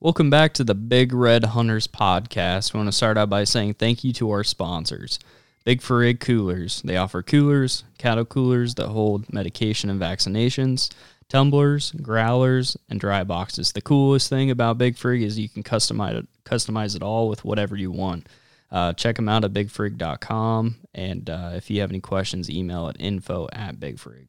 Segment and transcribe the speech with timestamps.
[0.00, 2.74] Welcome back to the Big Red Hunters podcast.
[2.74, 5.18] We want to start out by saying thank you to our sponsors.
[5.64, 6.82] Big for Frig Coolers.
[6.82, 10.92] They offer coolers, cattle coolers that hold medication and vaccinations,
[11.28, 13.72] tumblers, growlers, and dry boxes.
[13.72, 17.44] The coolest thing about Big Frig is you can customize it, customize it all with
[17.44, 18.28] whatever you want.
[18.70, 20.76] Uh, check them out at bigfrig.com.
[20.92, 24.26] And uh, if you have any questions, email at info at bigfrig.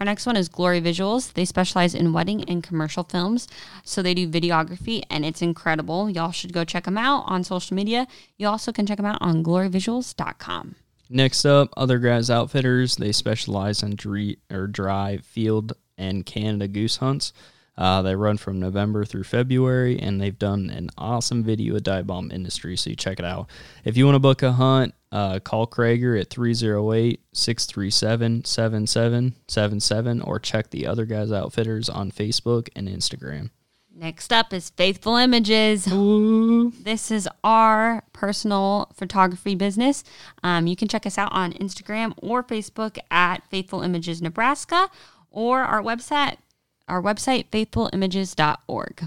[0.00, 1.32] Our next one is Glory Visuals.
[1.34, 3.46] They specialize in wedding and commercial films.
[3.84, 6.10] So they do videography and it's incredible.
[6.10, 8.08] Y'all should go check them out on social media.
[8.36, 10.74] You also can check them out on gloryvisuals.com.
[11.08, 12.96] Next up, Other Guys Outfitters.
[12.96, 17.32] They specialize in dry, or dry field and Canada goose hunts.
[17.76, 22.06] Uh, they run from November through February, and they've done an awesome video of Dive
[22.06, 23.48] Bomb Industry, so you check it out.
[23.84, 30.38] If you want to book a hunt, uh, call Krager at 308 637 7777 or
[30.38, 33.50] check the Other Guys Outfitters on Facebook and Instagram.
[33.96, 35.84] Next up is Faithful Images.
[35.84, 40.02] This is our personal photography business.
[40.42, 44.90] Um, you can check us out on Instagram or Facebook at Faithful Images Nebraska
[45.30, 46.38] or our website,
[46.88, 49.04] our website, faithfulimages.org.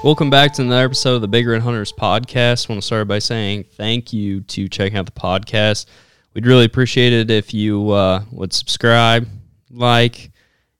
[0.06, 2.70] Welcome back to another episode of the Big Red Hunters podcast.
[2.70, 5.86] I want to start by saying thank you to checking out the podcast.
[6.32, 9.26] We'd really appreciate it if you uh, would subscribe,
[9.68, 10.30] like,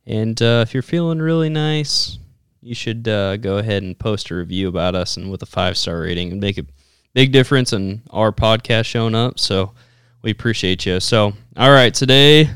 [0.06, 2.20] and uh, if you're feeling really nice,
[2.62, 5.76] you should uh, go ahead and post a review about us and with a five
[5.76, 6.66] star rating and make a
[7.12, 9.40] big difference in our podcast showing up.
[9.40, 9.72] So
[10.22, 11.00] we appreciate you.
[11.00, 12.48] So, all right, today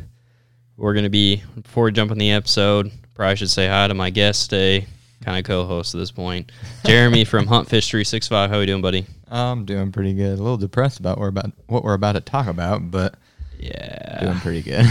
[0.77, 3.95] we're going to be, before we jump in the episode, probably should say hi to
[3.95, 4.87] my guest today
[5.25, 6.51] kind of co-host at this point.
[6.85, 8.51] Jeremy from Huntfish three six five.
[8.51, 9.07] How are you doing, buddy?
[9.29, 10.39] I'm doing pretty good.
[10.39, 13.15] A little depressed about we're about what we're about to talk about, but
[13.59, 14.87] Yeah, doing pretty good.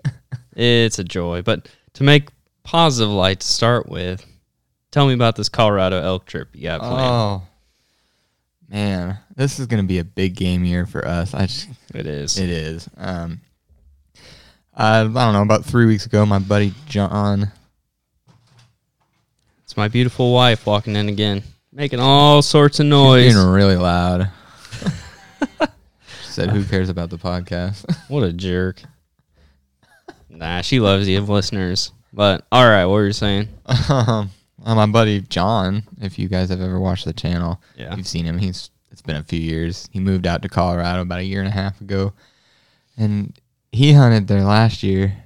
[0.56, 1.42] it's a joy.
[1.42, 2.28] But to make
[2.62, 4.24] positive light to start with,
[4.90, 7.00] tell me about this Colorado elk trip you got planned.
[7.00, 7.42] oh
[8.68, 11.34] man, this is gonna be a big game year for us.
[11.34, 12.38] I just it is.
[12.38, 12.88] it is.
[12.96, 13.40] Um,
[14.76, 15.42] I, I don't know.
[15.42, 17.52] About three weeks ago, my buddy John.
[19.74, 21.42] It's my beautiful wife walking in again,
[21.72, 23.34] making all sorts of She's noise.
[23.34, 24.30] being really loud.
[26.22, 28.80] She said, "Who cares about the podcast?" What a jerk.
[30.28, 31.90] Nah, she loves you, listeners.
[32.12, 33.48] But all right, what were you saying?
[33.88, 34.30] um,
[34.64, 37.96] my buddy John, if you guys have ever watched the channel, Yeah.
[37.96, 38.38] you've seen him.
[38.38, 39.88] He's it's been a few years.
[39.90, 42.12] He moved out to Colorado about a year and a half ago,
[42.96, 43.36] and
[43.72, 45.23] he hunted there last year.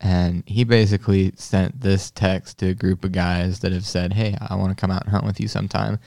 [0.00, 4.36] And he basically sent this text to a group of guys that have said, "Hey,
[4.40, 5.98] I want to come out and hunt with you sometime."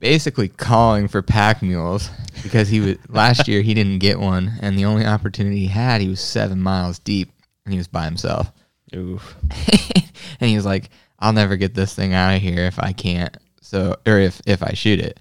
[0.00, 2.10] Basically, calling for pack mules
[2.42, 6.00] because he was last year he didn't get one, and the only opportunity he had,
[6.00, 7.30] he was seven miles deep,
[7.64, 8.50] and he was by himself.
[8.94, 9.36] Oof.
[10.40, 10.90] and he was like,
[11.20, 14.64] "I'll never get this thing out of here if I can't." So, or if if
[14.64, 15.20] I shoot it.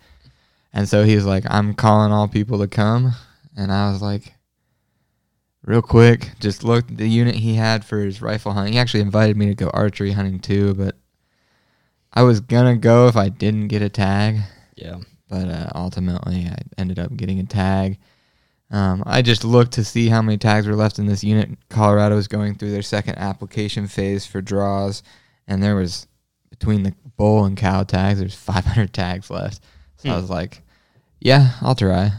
[0.73, 3.13] And so he was like, "I'm calling all people to come,"
[3.55, 4.33] and I was like,
[5.69, 8.73] real quick, just looked at the unit he had for his rifle hunting.
[8.73, 10.95] He actually invited me to go archery hunting too, but
[12.11, 14.39] I was gonna go if I didn't get a tag.
[14.75, 14.97] Yeah.
[15.29, 17.99] but uh, ultimately I ended up getting a tag.
[18.71, 21.49] Um, I just looked to see how many tags were left in this unit.
[21.69, 25.03] Colorado was going through their second application phase for draws,
[25.47, 26.07] and there was
[26.49, 29.61] between the bull and cow tags, there's 500 tags left.
[29.97, 30.21] So I Hmm.
[30.21, 30.61] was like,
[31.19, 32.11] yeah, I'll try.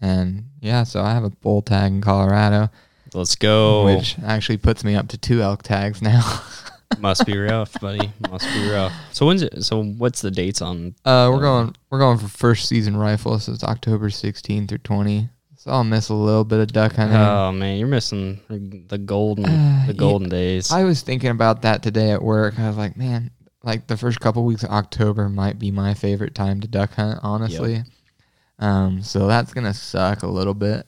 [0.00, 2.70] And yeah, so I have a bull tag in Colorado,
[3.14, 3.84] Let's go.
[3.84, 6.22] which actually puts me up to two elk tags now.
[6.98, 8.10] Must be rough, buddy.
[8.30, 8.92] Must be rough.
[9.12, 9.62] So when's it?
[9.64, 10.94] So what's the dates on?
[11.04, 15.28] Uh, we're going we're going for first season rifle, so it's October 16th through 20.
[15.56, 17.16] So I'll miss a little bit of duck hunting.
[17.16, 18.40] Oh man, you're missing
[18.88, 19.98] the golden, Uh, the yeah.
[19.98, 20.70] golden days.
[20.72, 22.58] I was thinking about that today at work.
[22.58, 26.34] I was like, man, like the first couple weeks of October might be my favorite
[26.34, 27.82] time to duck hunt, honestly.
[28.58, 30.86] Um, so that's gonna suck a little bit.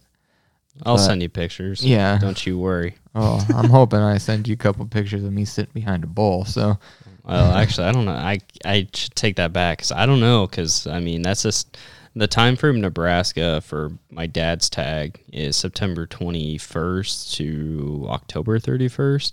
[0.84, 1.84] I'll but- send you pictures.
[1.84, 2.18] Yeah.
[2.18, 2.94] Don't you worry.
[3.14, 6.44] Oh, I'm hoping I send you a couple pictures of me sitting behind a bull.
[6.44, 6.78] So
[7.24, 8.12] Well, actually, I don't know.
[8.12, 11.76] I I should take that back because I don't know because I mean that's just
[12.16, 19.32] the time from Nebraska for my dad's tag is September 21st to October 31st.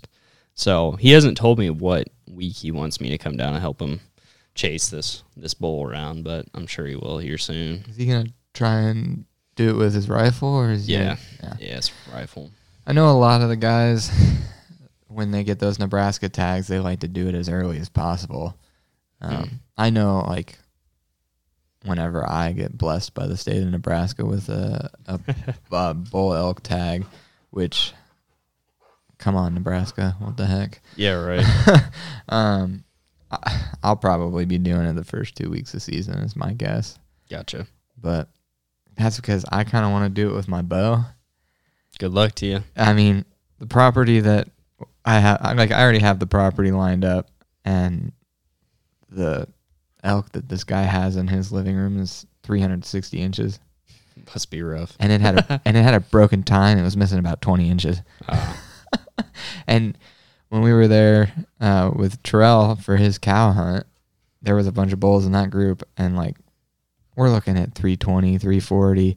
[0.54, 3.80] So he hasn't told me what week he wants me to come down and help
[3.80, 4.00] him
[4.58, 7.84] chase this this bull around, but I'm sure he will here soon.
[7.88, 9.24] is he gonna try and
[9.54, 11.16] do it with his rifle, or is he Yeah.
[11.42, 11.54] yeah.
[11.60, 12.50] Yeah, it's rifle.
[12.86, 14.10] I know a lot of the guys
[15.06, 18.56] when they get those Nebraska tags, they like to do it as early as possible.
[19.20, 19.50] Um, Mm.
[19.76, 20.58] I know, like,
[21.84, 25.20] whenever I get blessed by the state of Nebraska with a, a,
[25.72, 27.06] a bull elk tag,
[27.50, 27.92] which,
[29.18, 30.80] come on, Nebraska, what the heck?
[30.96, 31.82] Yeah, right.
[32.28, 32.84] um,
[33.82, 36.98] I'll probably be doing it the first two weeks of season, is my guess.
[37.30, 37.66] gotcha.
[38.00, 38.28] But
[38.96, 41.04] that's because I kind of want to do it with my bow.
[41.98, 42.60] Good luck to you.
[42.76, 43.24] I mean,
[43.58, 44.48] the property that
[45.04, 47.28] I have, like, I already have the property lined up,
[47.64, 48.12] and
[49.10, 49.48] the
[50.04, 53.58] elk that this guy has in his living room is 360 inches,
[54.32, 54.96] Must be rough.
[55.00, 56.78] and it had a and it had a broken tine.
[56.78, 58.54] It was missing about 20 inches, Uh,
[59.66, 59.98] and
[60.48, 63.86] when we were there uh, with Terrell for his cow hunt,
[64.42, 66.36] there was a bunch of bulls in that group, and like,
[67.16, 69.16] we're looking at 320, 340.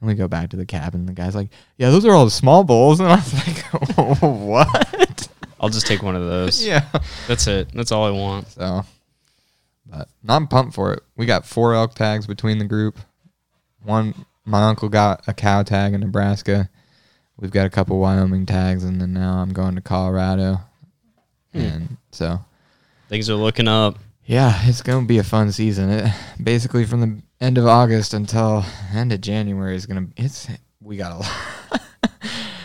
[0.00, 1.06] And we go back to the cabin.
[1.06, 5.28] The guy's like, "Yeah, those are all the small bulls." And I was like, "What?"
[5.62, 6.64] I'll just take one of those.
[6.66, 6.86] yeah.
[7.28, 7.68] That's it.
[7.72, 8.48] That's all I want.
[8.48, 8.84] So,
[9.86, 11.02] but I'm pumped for it.
[11.16, 12.98] We got four elk tags between the group.
[13.84, 16.68] One, my uncle got a cow tag in Nebraska.
[17.38, 20.60] We've got a couple Wyoming tags, and then now I'm going to Colorado.
[21.52, 21.60] Hmm.
[21.60, 22.40] And so,
[23.08, 23.98] Things are looking up.
[24.24, 25.90] yeah, it's going to be a fun season.
[25.90, 26.12] It,
[26.42, 28.64] basically, from the end of August until
[28.94, 30.22] end of January is going to.
[30.22, 30.48] It's
[30.80, 31.82] we got a lot.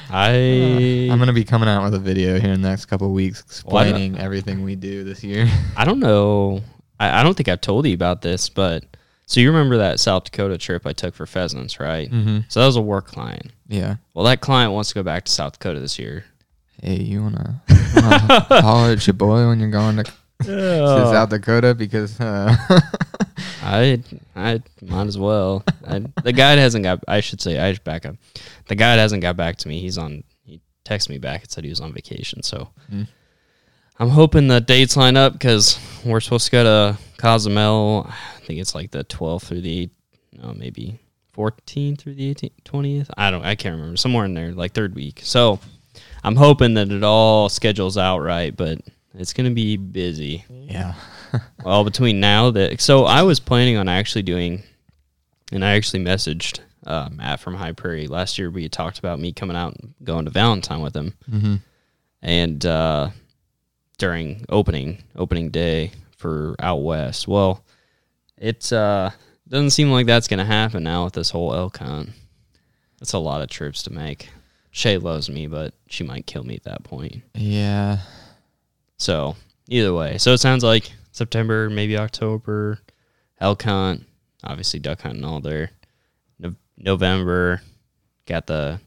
[0.09, 3.07] I I'm going to be coming out with a video here in the next couple
[3.07, 5.49] of weeks Well, explaining everything we do this year.
[5.75, 6.61] I don't know.
[6.99, 8.85] I, I don't think I've told you about this, but
[9.25, 12.09] so you remember that South Dakota trip I took for pheasants, right?
[12.09, 12.39] mm-hmm.
[12.47, 13.51] So that was a work client.
[13.67, 13.97] Yeah.
[14.13, 16.23] Well, that client wants to go back to South Dakota this year.
[16.81, 17.61] Hey, you wanna,
[17.95, 20.03] wanna holler at your boy when you're going to,
[20.43, 22.55] to South Dakota because uh,
[23.63, 24.01] I
[24.35, 25.63] I might as well.
[25.85, 27.03] I, the guide hasn't got.
[27.07, 28.15] I should say I should back up.
[28.67, 29.79] The guide hasn't got back to me.
[29.81, 30.23] He's on.
[30.43, 32.43] He texted me back and said he was on vacation.
[32.43, 33.07] So Mm.
[33.99, 38.05] I'm hoping the dates line up because we're supposed to go to Cozumel.
[38.07, 39.89] I think it's like the 12th through the
[40.33, 40.99] no maybe
[41.35, 43.09] 14th through the 18th 20th.
[43.17, 43.43] I don't.
[43.43, 43.97] I can't remember.
[43.97, 45.21] Somewhere in there, like third week.
[45.23, 45.59] So
[46.23, 48.79] I'm hoping that it all schedules out right, but
[49.15, 50.45] it's gonna be busy.
[50.49, 50.93] yeah,
[51.63, 54.63] Well, between now that so I was planning on actually doing,
[55.51, 58.49] and I actually messaged uh, Matt from High Prairie last year.
[58.49, 61.55] We had talked about me coming out and going to Valentine with him, mm-hmm.
[62.21, 63.09] and uh,
[63.97, 67.27] during opening opening day for out west.
[67.27, 67.63] Well,
[68.37, 69.11] it uh,
[69.47, 72.09] doesn't seem like that's gonna happen now with this whole elk hunt.
[72.99, 74.29] That's a lot of trips to make.
[74.77, 77.23] Shay loves me, but she might kill me at that point.
[77.33, 77.97] yeah.
[78.99, 79.35] So
[79.69, 82.77] either way, so it sounds like September, maybe October,
[83.39, 84.05] elk hunt,
[84.43, 85.71] obviously duck hunting all there.
[86.37, 87.61] No- November,
[88.27, 88.79] got the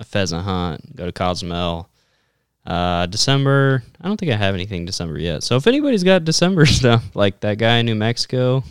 [0.00, 0.96] a pheasant hunt.
[0.96, 1.88] Go to Cozumel.
[2.66, 5.44] Uh, December, I don't think I have anything December yet.
[5.44, 8.64] So if anybody's got December stuff, like that guy in New Mexico,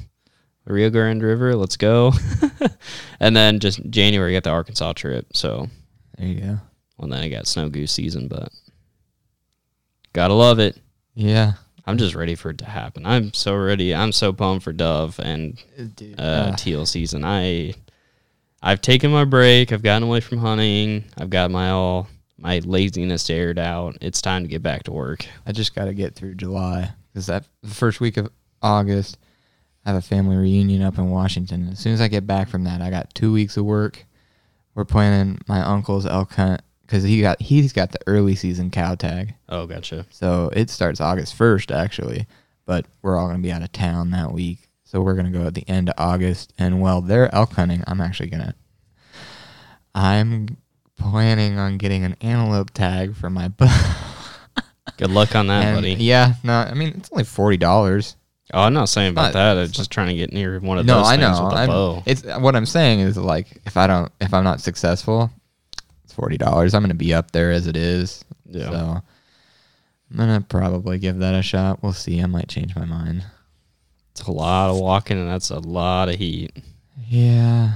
[0.65, 2.11] Rio Grande River, let's go.
[3.21, 5.27] and then just January, got the Arkansas trip.
[5.33, 5.69] So
[6.21, 6.59] There you go.
[6.97, 8.49] well, then I got snow goose season, but
[10.13, 10.77] gotta love it.
[11.15, 11.53] Yeah,
[11.85, 13.05] I'm just ready for it to happen.
[13.05, 13.93] I'm so ready.
[13.95, 15.61] I'm so pumped for dove and
[15.95, 16.19] dude.
[16.19, 17.25] uh, teal season.
[17.25, 17.73] I
[18.61, 19.71] I've taken my break.
[19.71, 21.05] I've gotten away from hunting.
[21.17, 23.97] I've got my all my laziness aired out.
[24.01, 25.25] It's time to get back to work.
[25.45, 28.29] I just got to get through July because that the first week of
[28.61, 29.17] August,
[29.85, 31.69] I have a family reunion up in Washington.
[31.69, 34.05] As soon as I get back from that, I got two weeks of work.
[34.75, 38.95] We're planning my uncle's elk hunt because he got he's got the early season cow
[38.95, 40.05] tag, Oh, gotcha.
[40.09, 42.27] so it starts August first actually.
[42.65, 45.55] But we're all gonna be out of town that week, so we're gonna go at
[45.55, 46.53] the end of August.
[46.57, 48.55] And while they're elk hunting, I'm actually gonna
[49.93, 50.57] I'm
[50.97, 53.69] planning on getting an antelope tag for my buck.
[54.97, 55.93] Good luck on that, And, buddy.
[55.95, 58.15] Yeah, no, I mean it's only forty dollars.
[58.53, 59.57] Oh, I'm not saying about Not- that.
[59.57, 61.45] I'm just trying to get near one of No, those I things know.
[61.45, 62.03] with a bow.
[62.05, 65.31] It's what I'm saying is like if I don't if I'm not successful,
[66.03, 66.73] it's forty dollars.
[66.73, 68.23] I'm gonna be up there as it is.
[68.45, 68.69] Yeah.
[68.69, 69.01] So
[70.11, 71.81] I'm gonna probably give that a shot.
[71.81, 72.21] We'll see.
[72.21, 73.23] I might change my mind.
[74.11, 76.51] It's a lot of walking, and that's a lot of heat.
[77.07, 77.71] Yeah.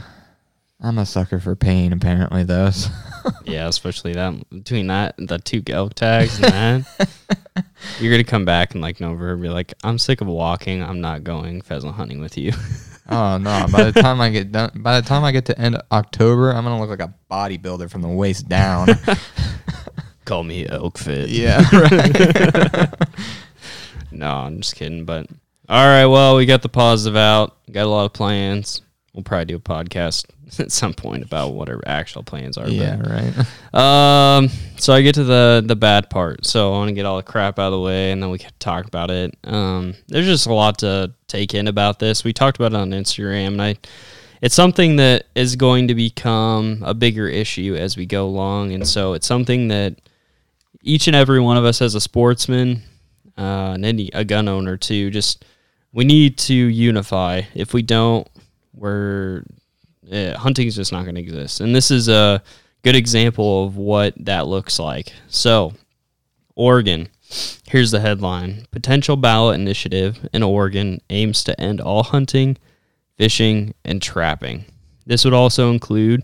[0.85, 2.69] I'm a sucker for pain apparently though.
[2.69, 2.89] so-
[3.45, 7.09] Yeah, especially that between that and the two elk tags and that.
[7.99, 10.83] You're gonna come back in like November and be like, I'm sick of walking.
[10.83, 12.51] I'm not going pheasant hunting with you.
[13.09, 13.65] oh no.
[13.71, 16.63] By the time I get done by the time I get to end October, I'm
[16.63, 18.89] gonna look like a bodybuilder from the waist down.
[20.25, 21.29] Call me elk fit.
[21.29, 21.63] yeah.
[21.71, 22.93] Right.
[24.11, 25.05] No, I'm just kidding.
[25.05, 25.27] But
[25.67, 27.57] all right, well, we got the positive out.
[27.71, 28.81] Got a lot of plans.
[29.15, 30.25] We'll probably do a podcast
[30.60, 32.67] at some point about what our actual plans are.
[32.67, 33.34] yeah, right.
[33.74, 34.50] Um.
[34.77, 36.45] So I get to the the bad part.
[36.45, 38.38] So I want to get all the crap out of the way, and then we
[38.38, 39.36] can talk about it.
[39.45, 39.95] Um.
[40.07, 42.25] There's just a lot to take in about this.
[42.25, 43.75] We talked about it on Instagram, and I.
[44.41, 48.86] It's something that is going to become a bigger issue as we go along, and
[48.86, 49.95] so it's something that
[50.84, 52.84] each and every one of us as a sportsman
[53.38, 55.10] uh, and any a gun owner too.
[55.10, 55.45] Just
[55.93, 57.43] we need to unify.
[57.55, 58.27] If we don't,
[58.75, 59.44] we're
[60.12, 61.62] uh, hunting is just not going to exist.
[61.62, 62.44] And this is a
[62.84, 65.12] good example of what that looks like.
[65.27, 65.74] So,
[66.55, 67.10] Oregon.
[67.67, 72.58] Here's the headline: Potential ballot initiative in Oregon aims to end all hunting,
[73.17, 74.65] fishing, and trapping.
[75.08, 76.24] This would also include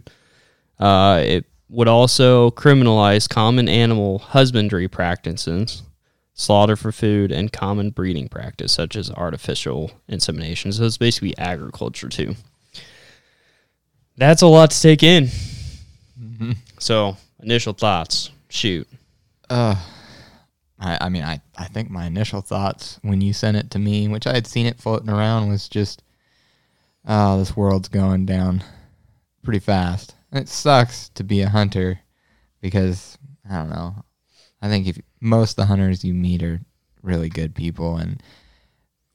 [0.79, 5.83] uh, it would also criminalize common animal husbandry practices,
[6.33, 10.71] slaughter for food, and common breeding practice such as artificial insemination.
[10.71, 12.35] So it's basically agriculture too.
[14.17, 15.29] That's a lot to take in.
[16.79, 18.31] So initial thoughts.
[18.49, 18.87] Shoot.
[19.49, 19.75] Uh,
[20.79, 24.07] I, I mean, I, I think my initial thoughts when you sent it to me,
[24.07, 26.03] which I had seen it floating around, was just,
[27.05, 28.63] oh, this world's going down
[29.43, 30.15] pretty fast.
[30.31, 31.99] And it sucks to be a hunter
[32.61, 33.17] because,
[33.49, 34.03] I don't know,
[34.61, 36.61] I think if most of the hunters you meet are
[37.01, 38.21] really good people and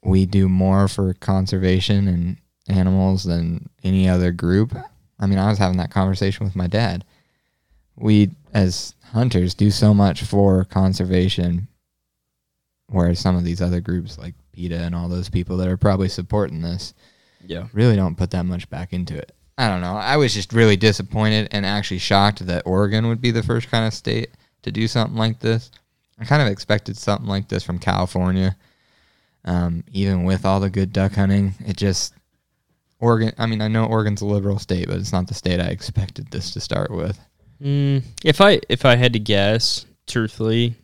[0.03, 2.37] we do more for conservation and
[2.69, 4.77] animals than any other group.
[5.19, 7.05] I mean, I was having that conversation with my dad.
[7.97, 11.69] We, as hunters, do so much for conservation,
[12.89, 16.09] whereas some of these other groups, like PETA and all those people that are probably
[16.09, 16.93] supporting this,
[17.47, 17.69] Yeah.
[17.73, 19.33] really don't put that much back into it.
[19.59, 19.97] I don't know.
[19.97, 23.87] I was just really disappointed and actually shocked that Oregon would be the first kind
[23.87, 24.31] of state
[24.67, 25.71] to do something like this.
[26.19, 28.57] I kind of expected something like this from California.
[29.45, 32.13] Um, even with all the good duck hunting, it just
[32.99, 33.33] Oregon.
[33.39, 36.31] I mean, I know Oregon's a liberal state, but it's not the state I expected
[36.31, 37.19] this to start with.
[37.63, 40.75] Mm, if I if I had to guess, truthfully,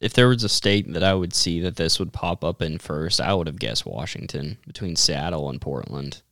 [0.00, 2.78] if there was a state that I would see that this would pop up in
[2.78, 6.22] first, I would have guessed Washington between Seattle and Portland.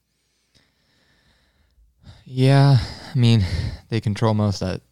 [2.25, 2.79] Yeah,
[3.15, 3.45] I mean,
[3.89, 4.83] they control most of that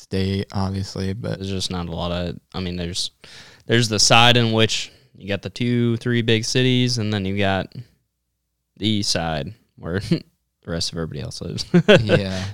[0.00, 2.38] state, obviously, but There's just not a lot of.
[2.54, 3.10] I mean, there's
[3.66, 7.36] there's the side in which you got the two, three big cities, and then you
[7.38, 7.72] got
[8.76, 10.22] the east side where the
[10.66, 11.64] rest of everybody else lives.
[12.02, 12.44] yeah,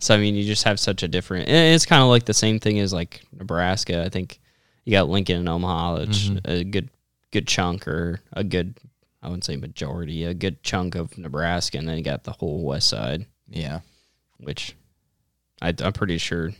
[0.00, 1.48] so I mean, you just have such a different.
[1.48, 4.02] It's kind of like the same thing as like Nebraska.
[4.04, 4.40] I think
[4.84, 6.40] you got Lincoln and Omaha, which Mhm.
[6.44, 6.90] a good
[7.30, 8.76] good chunk or a good.
[9.22, 12.62] I wouldn't say majority, a good chunk of Nebraska, and then you got the whole
[12.62, 13.80] west side, yeah.
[14.38, 14.76] which
[15.62, 16.50] I, I'm pretty sure.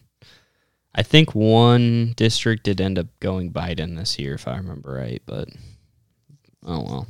[0.94, 5.22] I think one district did end up going Biden this year, if I remember right.
[5.26, 5.48] But
[6.64, 7.06] oh well.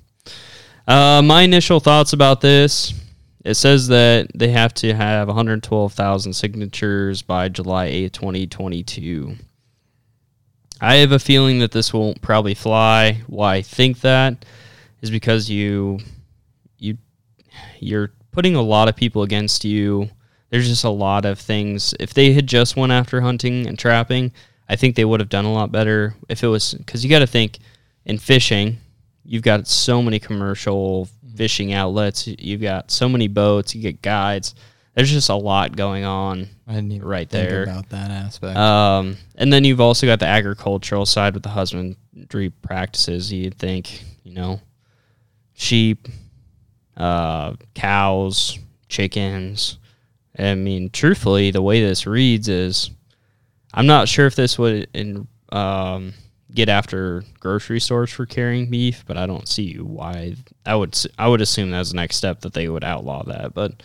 [0.87, 2.95] Uh, my initial thoughts about this:
[3.45, 9.37] it says that they have to have 112,000 signatures by July 8, 2022.
[10.81, 13.23] I have a feeling that this won't probably fly.
[13.27, 14.45] Why I think that
[15.03, 16.01] is because you
[16.79, 16.99] you
[17.79, 20.09] you're putting a lot of people against you.
[20.55, 21.95] There's just a lot of things.
[21.99, 24.31] If they had just went after hunting and trapping,
[24.69, 26.15] I think they would have done a lot better.
[26.29, 27.59] If it was because you got to think
[28.05, 28.77] in fishing,
[29.25, 32.29] you've got so many commercial fishing outlets.
[32.29, 33.75] You've got so many boats.
[33.75, 34.55] You get guides.
[34.95, 36.47] There's just a lot going on.
[36.69, 37.65] I didn't even Right think there.
[37.65, 38.57] about that aspect.
[38.57, 43.33] Um, and then you've also got the agricultural side with the husbandry practices.
[43.33, 44.61] You'd think, you know,
[45.55, 46.07] sheep,
[46.97, 49.79] uh, cows, chickens.
[50.39, 52.91] I mean, truthfully, the way this reads is,
[53.73, 56.13] I'm not sure if this would in, um,
[56.53, 60.37] get after grocery stores for carrying beef, but I don't see why.
[60.65, 63.55] I would I would assume that's the next step that they would outlaw that.
[63.55, 63.83] But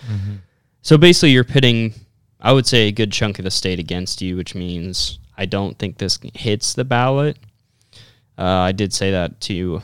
[0.82, 1.94] so basically, you're pitting,
[2.40, 5.78] I would say, a good chunk of the state against you, which means I don't
[5.78, 7.38] think this hits the ballot.
[8.38, 9.82] Uh, I did say that to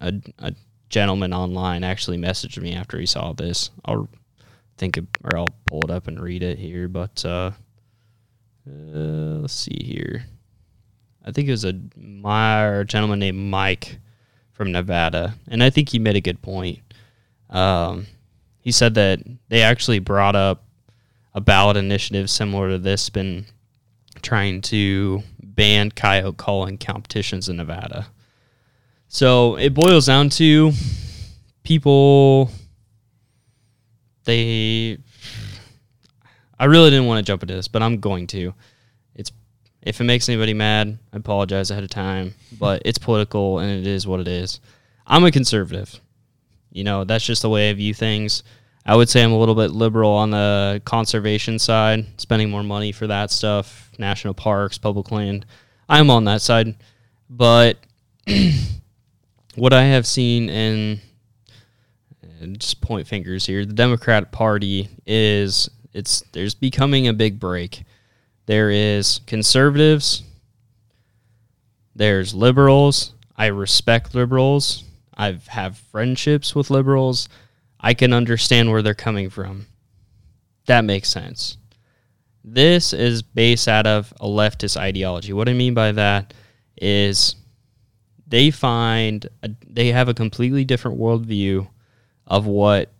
[0.00, 0.52] a, a
[0.88, 1.84] gentleman online.
[1.84, 3.70] Actually, messaged me after he saw this.
[3.84, 4.08] I'll
[4.76, 6.88] think or I'll pull it up and read it here.
[6.88, 7.52] But uh,
[8.68, 10.24] uh, let's see here.
[11.24, 13.98] I think it was a my gentleman named Mike
[14.52, 16.80] from Nevada, and I think he made a good point.
[17.50, 18.06] Um,
[18.60, 20.64] he said that they actually brought up
[21.34, 23.46] a ballot initiative similar to this, been
[24.22, 28.08] trying to ban coyote calling competitions in Nevada.
[29.08, 30.72] So it boils down to
[31.62, 32.50] people.
[34.26, 34.98] They.
[36.58, 38.52] I really didn't want to jump into this, but I'm going to.
[39.14, 39.32] It's
[39.82, 43.86] if it makes anybody mad, I apologize ahead of time, but it's political and it
[43.86, 44.60] is what it is.
[45.06, 46.00] I'm a conservative.
[46.72, 48.42] You know, that's just the way I view things.
[48.84, 52.92] I would say I'm a little bit liberal on the conservation side, spending more money
[52.92, 55.46] for that stuff, national parks, public land.
[55.88, 56.76] I'm on that side.
[57.30, 57.78] But
[59.56, 61.00] what I have seen in
[62.40, 67.84] and just point fingers here, the Democratic Party is it's there's becoming a big break.
[68.46, 70.22] There is conservatives,
[71.94, 73.12] there's liberals.
[73.36, 74.84] I respect liberals.
[75.14, 77.28] I have have friendships with liberals.
[77.80, 79.66] I can understand where they're coming from.
[80.66, 81.56] That makes sense.
[82.44, 85.32] This is based out of a leftist ideology.
[85.32, 86.32] What I mean by that
[86.76, 87.36] is
[88.26, 91.68] they find a, they have a completely different worldview
[92.26, 92.92] of what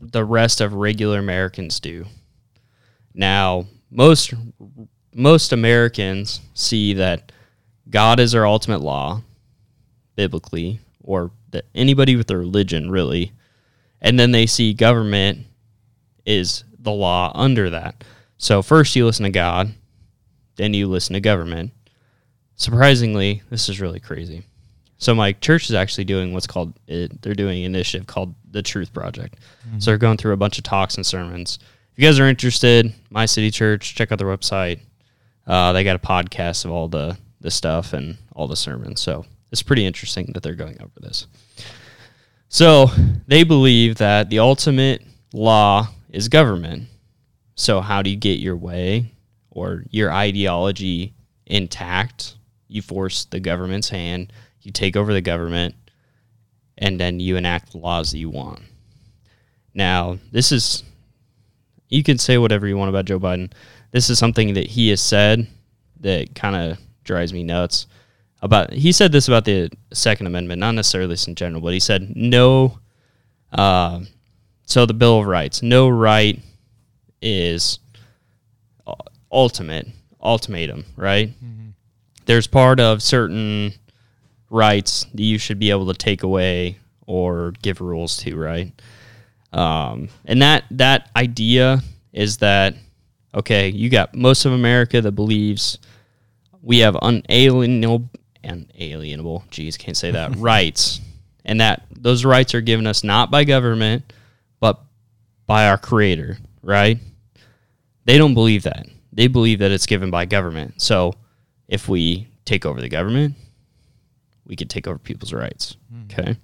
[0.00, 2.06] the rest of regular Americans do.
[3.14, 4.34] Now, most
[5.14, 7.30] most Americans see that
[7.88, 9.22] God is our ultimate law,
[10.16, 13.32] biblically, or that anybody with a religion really,
[14.00, 15.46] and then they see government
[16.26, 18.02] is the law under that.
[18.38, 19.72] So first you listen to God,
[20.56, 21.70] then you listen to government.
[22.56, 24.44] Surprisingly, this is really crazy.
[25.04, 28.62] So my church is actually doing what's called it, they're doing an initiative called the
[28.62, 29.38] Truth Project.
[29.78, 31.58] So they're going through a bunch of talks and sermons.
[31.92, 34.80] If you guys are interested, my city church, check out their website.
[35.46, 39.02] Uh, they got a podcast of all the the stuff and all the sermons.
[39.02, 41.26] So it's pretty interesting that they're going over this.
[42.48, 42.86] So
[43.26, 45.02] they believe that the ultimate
[45.34, 46.88] law is government.
[47.56, 49.12] So how do you get your way
[49.50, 51.12] or your ideology
[51.44, 52.36] intact?
[52.68, 54.32] You force the government's hand,
[54.64, 55.74] you take over the government,
[56.78, 58.60] and then you enact the laws that you want.
[59.74, 60.82] Now, this is
[61.88, 63.52] you can say whatever you want about Joe Biden.
[63.90, 65.46] This is something that he has said
[66.00, 67.86] that kind of drives me nuts.
[68.42, 71.80] About he said this about the Second Amendment, not necessarily this in general, but he
[71.80, 72.78] said no.
[73.52, 74.00] Uh,
[74.66, 76.40] so the Bill of Rights, no right
[77.22, 77.78] is
[79.30, 79.88] ultimate,
[80.22, 81.30] ultimatum, right?
[82.26, 83.74] There's part of certain
[84.54, 88.72] rights that you should be able to take away or give rules to, right?
[89.52, 91.80] Um, and that that idea
[92.12, 92.74] is that
[93.34, 95.78] okay, you got most of America that believes
[96.62, 98.08] we have unalienable
[98.44, 101.00] unalienable, geez, can't say that rights,
[101.44, 104.12] and that those rights are given us not by government
[104.60, 104.80] but
[105.46, 106.98] by our Creator, right?
[108.06, 108.86] They don't believe that.
[109.12, 110.80] They believe that it's given by government.
[110.80, 111.14] So
[111.68, 113.34] if we take over the government,
[114.46, 115.76] we could take over people's rights.
[116.10, 116.36] Okay.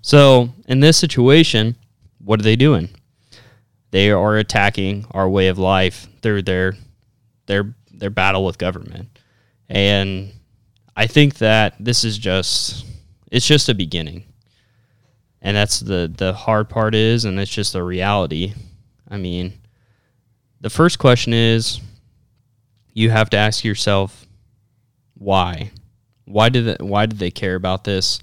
[0.00, 1.76] So in this situation,
[2.18, 2.88] what are they doing?
[3.90, 6.74] They are attacking our way of life through their
[7.46, 9.08] their their battle with government.
[9.68, 10.32] And
[10.96, 12.84] I think that this is just
[13.30, 14.24] it's just a beginning.
[15.40, 18.54] And that's the the hard part is and it's just the reality.
[19.08, 19.54] I mean,
[20.60, 21.80] the first question is
[22.92, 24.26] you have to ask yourself
[25.14, 25.70] why?
[26.26, 28.20] Why did why did they care about this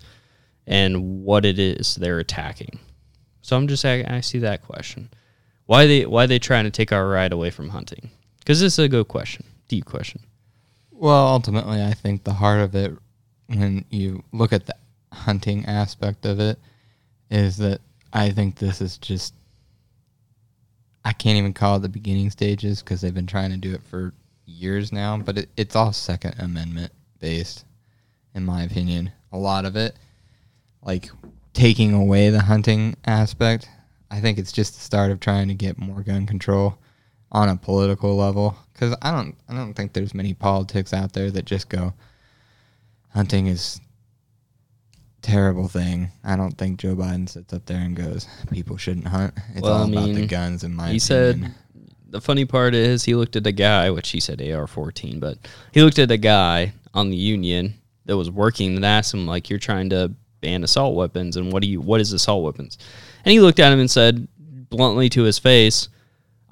[0.68, 2.80] and what it is they're attacking?
[3.42, 5.10] So I'm just asking you that question.
[5.66, 8.10] Why they why they trying to take our right away from hunting?
[8.40, 10.22] Because this is a good question, deep question.
[10.92, 12.94] Well, ultimately, I think the heart of it,
[13.48, 14.76] when you look at the
[15.12, 16.60] hunting aspect of it,
[17.30, 19.34] is that I think this is just.
[21.06, 23.84] I can't even call it the beginning stages because they've been trying to do it
[23.84, 24.14] for
[24.46, 27.66] years now, but it, it's all Second Amendment based,
[28.34, 29.12] in my opinion.
[29.32, 29.96] A lot of it.
[30.82, 31.10] Like,
[31.54, 33.70] taking away the hunting aspect.
[34.12, 36.78] I think it's just the start of trying to get more gun control
[37.32, 38.56] on a political level.
[38.74, 41.94] Because I don't, I don't think there's many politics out there that just go,
[43.10, 43.80] hunting is
[45.22, 46.12] terrible thing.
[46.24, 49.34] I don't think Joe Biden sits up there and goes, people shouldn't hunt.
[49.54, 50.64] It's Well, all I about the guns.
[50.64, 51.00] In my he opinion.
[51.00, 51.56] said
[52.10, 55.38] the funny part is he looked at a guy, which he said AR 14, but
[55.72, 57.74] he looked at a guy on the union
[58.06, 60.12] that was working that asked him, like, you're trying to
[60.42, 62.78] ban assault weapons, and what do you, what is assault weapons?
[63.26, 64.28] And he looked at him and said
[64.70, 65.90] bluntly to his face,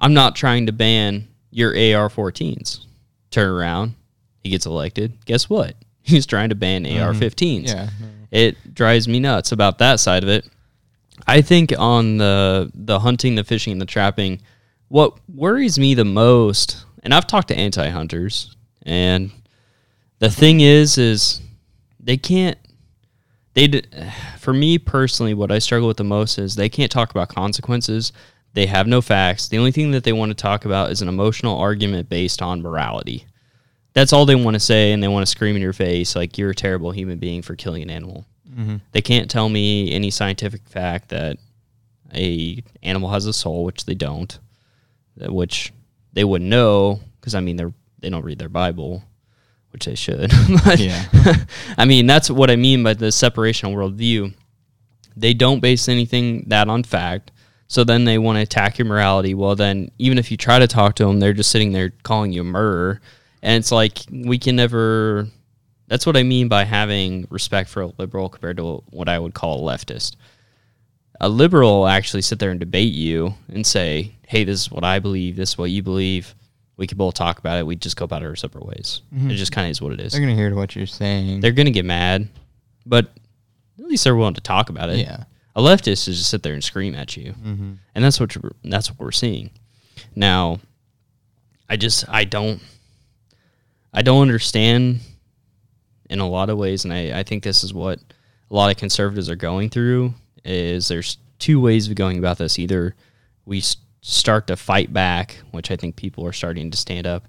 [0.00, 2.86] I'm not trying to ban your AR 14s.
[3.30, 3.94] Turn around.
[4.42, 5.24] He gets elected.
[5.24, 5.76] Guess what?
[6.02, 7.02] He's trying to ban mm-hmm.
[7.02, 7.88] AR 15s yeah,
[8.32, 10.48] it drives me nuts about that side of it.
[11.26, 14.40] I think on the the hunting, the fishing, and the trapping,
[14.88, 19.30] what worries me the most, and I've talked to anti hunters, and
[20.22, 21.40] the thing is, is
[21.98, 22.56] they can't.
[23.54, 23.82] They,
[24.38, 28.12] for me personally, what I struggle with the most is they can't talk about consequences.
[28.54, 29.48] They have no facts.
[29.48, 32.62] The only thing that they want to talk about is an emotional argument based on
[32.62, 33.26] morality.
[33.94, 36.38] That's all they want to say, and they want to scream in your face like
[36.38, 38.24] you're a terrible human being for killing an animal.
[38.48, 38.76] Mm-hmm.
[38.92, 41.36] They can't tell me any scientific fact that
[42.14, 44.38] a animal has a soul, which they don't,
[45.16, 45.72] which
[46.12, 49.02] they wouldn't know because I mean they're they don't read their Bible,
[49.72, 50.30] which they should.
[50.64, 51.04] but Yeah.
[51.78, 54.34] I mean that's what I mean by the separation of worldview.
[55.16, 57.32] They don't base anything that on fact.
[57.72, 59.32] So then they want to attack your morality.
[59.32, 62.30] Well, then even if you try to talk to them, they're just sitting there calling
[62.30, 63.00] you a murderer,
[63.42, 65.26] and it's like we can never.
[65.88, 69.32] That's what I mean by having respect for a liberal compared to what I would
[69.32, 70.16] call a leftist.
[71.18, 74.84] A liberal will actually sit there and debate you and say, "Hey, this is what
[74.84, 75.36] I believe.
[75.36, 76.34] This is what you believe.
[76.76, 77.66] We could both talk about it.
[77.66, 79.02] We just go about it our separate ways.
[79.14, 80.12] It just kind of is what it is.
[80.12, 81.40] they're gonna hear what you're saying.
[81.40, 82.28] They're gonna get mad,
[82.86, 83.06] but
[83.78, 84.98] at least they're willing to talk about it.
[84.98, 85.24] yeah.
[85.54, 87.72] A leftist is just sit there and scream at you, Mm-hmm.
[87.94, 89.50] and that's what you're, that's what we're seeing.
[90.16, 90.60] Now,
[91.68, 92.60] I just I don't
[93.92, 95.00] I don't understand
[96.08, 97.98] in a lot of ways, and I, I think this is what
[98.50, 100.14] a lot of conservatives are going through.
[100.44, 102.58] Is there's two ways of going about this.
[102.58, 102.94] Either
[103.44, 103.62] we
[104.02, 107.26] start to fight back, which I think people are starting to stand up,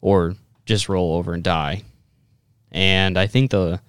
[0.00, 0.34] or
[0.66, 1.82] just roll over and die.
[2.72, 3.80] And I think the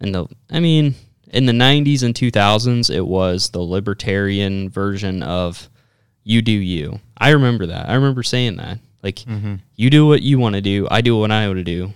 [0.00, 0.94] in the I mean
[1.30, 5.68] in the 90s and 2000s it was the libertarian version of
[6.22, 7.00] you do you.
[7.18, 7.88] I remember that.
[7.88, 8.78] I remember saying that.
[9.02, 9.56] Like Mm-hmm.
[9.76, 11.92] you do what you want to do, I do what I want to do.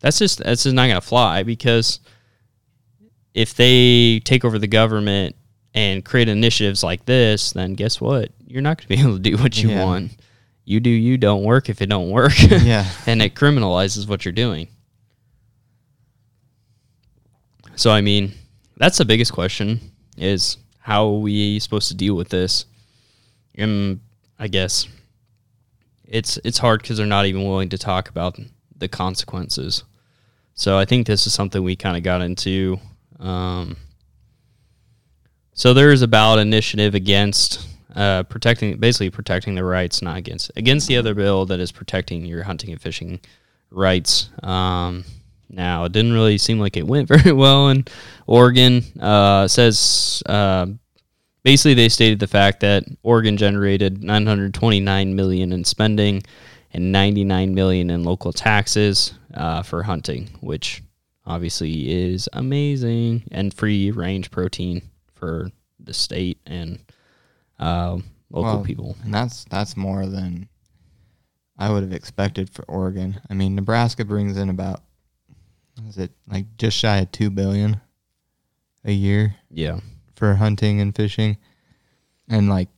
[0.00, 2.00] That's just that's just not going to fly because
[3.32, 5.36] if they take over the government
[5.74, 8.30] and create initiatives like this, then guess what?
[8.46, 9.84] You're not going to be able to do what you Yeah.
[9.84, 10.12] want.
[10.66, 12.32] You do you don't work if it don't work.
[12.50, 12.88] Yeah.
[13.06, 14.68] and it criminalizes what you're doing.
[17.76, 18.32] So I mean,
[18.76, 19.80] that's the biggest question
[20.16, 22.66] is how are we supposed to deal with this?
[23.56, 24.00] And
[24.38, 24.86] I guess
[26.06, 28.38] it's it's hard because they're not even willing to talk about
[28.76, 29.84] the consequences.
[30.54, 32.78] So I think this is something we kind of got into.
[33.18, 33.76] Um,
[35.54, 40.50] so there is a ballot initiative against uh, protecting, basically protecting the rights, not against
[40.56, 43.20] against the other bill that is protecting your hunting and fishing
[43.70, 44.30] rights.
[44.42, 45.04] Um,
[45.48, 47.84] now it didn't really seem like it went very well in
[48.26, 48.82] Oregon.
[49.00, 50.66] Uh, says uh,
[51.44, 56.22] basically they stated the fact that Oregon generated 929 million in spending
[56.72, 60.82] and 99 million in local taxes uh, for hunting, which
[61.26, 64.82] obviously is amazing and free range protein
[65.24, 66.78] for the state and
[67.58, 67.98] uh,
[68.30, 68.96] local Well, people.
[69.04, 70.48] And that's that's more than
[71.58, 73.20] I would have expected for Oregon.
[73.30, 74.82] I mean, Nebraska brings in about
[75.76, 77.80] what is it like just shy of two billion
[78.84, 79.80] a year Yeah,
[80.14, 81.38] for hunting and fishing,
[82.28, 82.68] and like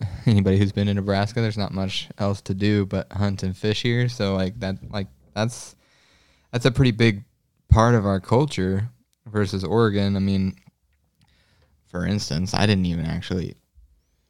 [0.26, 3.82] anybody who's been in Nebraska, there's not much else to do but hunt and fish
[3.82, 4.08] here.
[4.08, 5.76] So like that, like that's
[6.52, 7.24] that's a pretty big
[7.68, 8.90] part of our culture
[9.26, 10.16] versus Oregon.
[10.16, 10.56] I mean,
[11.96, 13.54] for instance, I didn't even actually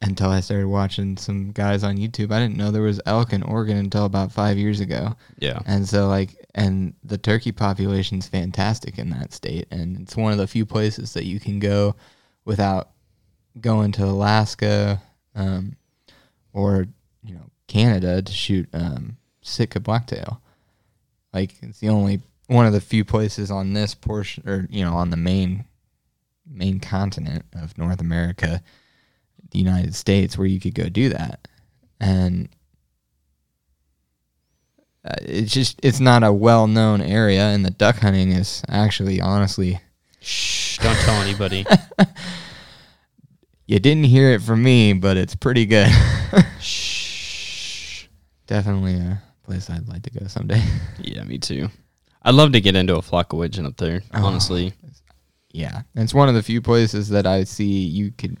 [0.01, 2.31] until I started watching some guys on YouTube.
[2.31, 5.17] I didn't know there was elk in Oregon until about five years ago.
[5.39, 10.31] yeah, And so like and the turkey population's fantastic in that state and it's one
[10.31, 11.95] of the few places that you can go
[12.45, 12.91] without
[13.59, 15.01] going to Alaska
[15.35, 15.75] um,
[16.53, 16.87] or
[17.21, 20.41] you know Canada to shoot um, Sitka blacktail.
[21.33, 24.93] Like it's the only one of the few places on this portion or you know
[24.93, 25.65] on the main
[26.49, 28.61] main continent of North America,
[29.51, 31.47] the United States where you could go do that.
[31.99, 32.49] And
[35.05, 39.79] uh, it's just it's not a well-known area and the duck hunting is actually honestly
[40.19, 40.67] Shh.
[40.77, 41.65] Shh, don't tell anybody.
[43.69, 45.89] You didn't hear it from me, but it's pretty good.
[46.61, 48.07] Shh.
[48.47, 50.63] Definitely a place I'd like to go someday.
[51.01, 51.67] Yeah, me too.
[52.21, 54.03] I'd love to get into a flock of widgeon up there.
[54.13, 54.23] Oh.
[54.23, 54.71] Honestly,
[55.57, 58.37] Yeah, it's one of the few places that I see you could.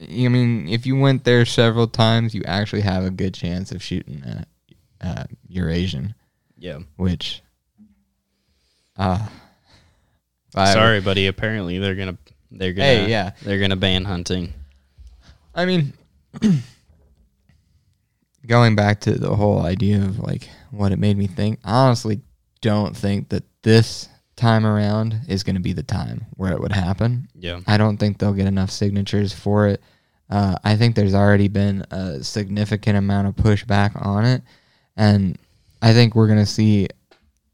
[0.00, 3.82] I mean, if you went there several times, you actually have a good chance of
[3.82, 4.46] shooting a,
[5.00, 6.14] a Eurasian,
[6.56, 6.78] yeah.
[6.94, 7.42] which.
[8.96, 9.26] Uh,
[10.54, 11.26] Sorry, buddy.
[11.26, 12.16] Apparently, they're gonna
[12.52, 13.32] they're gonna Hey, yeah.
[13.42, 14.52] they're gonna ban hunting.
[15.52, 15.94] I mean,
[18.46, 22.20] going back to the whole idea of like what it made me think, I honestly
[22.60, 26.72] don't think that this time around is going to be the time where it would
[26.72, 27.28] happen.
[27.34, 29.82] Yeah, I don't think they'll get enough signatures for it.
[30.28, 34.42] Uh, I think there's already been a significant amount of pushback on it,
[34.96, 35.38] and
[35.82, 36.88] I think we're gonna see,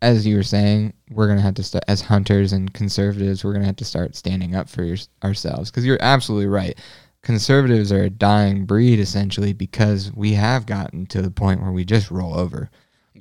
[0.01, 3.45] as you were saying, we're gonna have to start as hunters and conservatives.
[3.45, 6.79] We're gonna have to start standing up for your, ourselves because you're absolutely right.
[7.23, 11.85] Conservatives are a dying breed essentially because we have gotten to the point where we
[11.85, 12.68] just roll over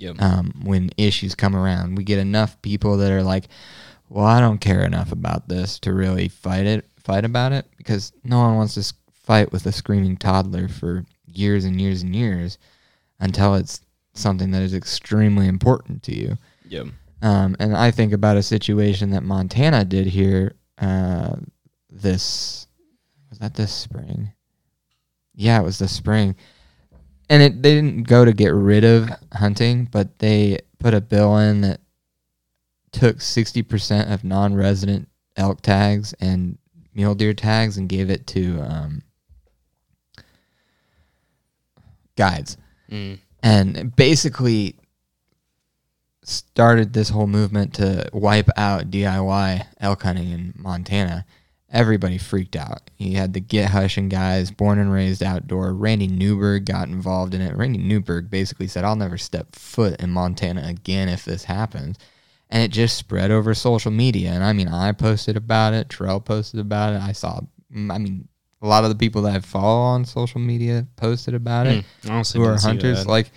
[0.02, 1.96] yeah, um, when issues come around.
[1.96, 3.48] We get enough people that are like,
[4.10, 8.12] "Well, I don't care enough about this to really fight it, fight about it," because
[8.24, 12.58] no one wants to fight with a screaming toddler for years and years and years
[13.20, 13.82] until it's
[14.14, 16.38] something that is extremely important to you.
[16.68, 16.84] yeah.
[17.24, 21.36] Um, and I think about a situation that Montana did here uh,
[21.90, 22.68] this
[23.30, 24.34] was that this spring.
[25.36, 26.36] Yeah, it was this spring,
[27.32, 31.38] and it they didn't go to get rid of hunting, but they put a bill
[31.38, 31.80] in that
[32.92, 36.58] took sixty percent of non-resident elk tags and
[36.94, 39.02] mule deer tags and gave it to um,
[42.18, 42.58] guides
[42.92, 43.20] Mm.
[43.42, 44.76] and basically
[46.24, 51.26] started this whole movement to wipe out DIY elk hunting in Montana.
[51.72, 52.90] Everybody freaked out.
[52.98, 55.74] You had the Get Hushing guys, born and raised outdoor.
[55.74, 57.56] Randy Newberg got involved in it.
[57.56, 61.98] Randy Newberg basically said, I'll never step foot in Montana again if this happens.
[62.50, 64.32] And it just spread over social media.
[64.32, 65.90] And I mean, I posted about it.
[65.90, 67.02] Terrell posted about it.
[67.02, 67.40] I saw,
[67.74, 68.28] I mean,
[68.62, 72.12] a lot of the people that I follow on social media posted about it Mm.
[72.12, 73.32] Honestly, who are hunters like